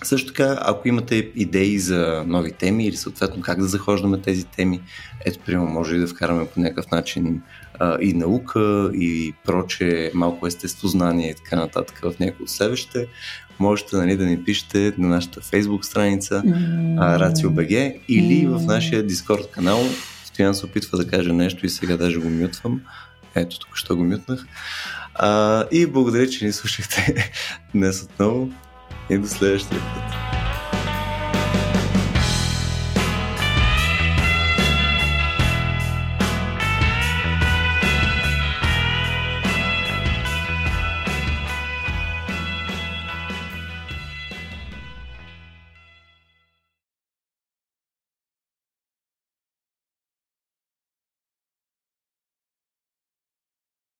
[0.03, 4.81] също така, ако имате идеи за нови теми или съответно как да захождаме тези теми,
[5.25, 7.41] ето, примерно, може и да вкараме по някакъв начин
[7.79, 13.07] а, и наука, и проче, малко естество знание и така нататък в някои от следващите,
[13.59, 16.95] можете нали, да ни пишете на нашата Facebook страница mm.
[16.97, 19.79] RACIO.BG или в нашия Discord канал.
[20.25, 22.81] Стоян се опитва да каже нещо и сега даже го мютвам.
[23.35, 24.45] Ето, тук що го мютнах.
[25.15, 27.31] А, и благодаря, че ни слушахте
[27.75, 28.49] днес отново
[29.09, 30.42] in the.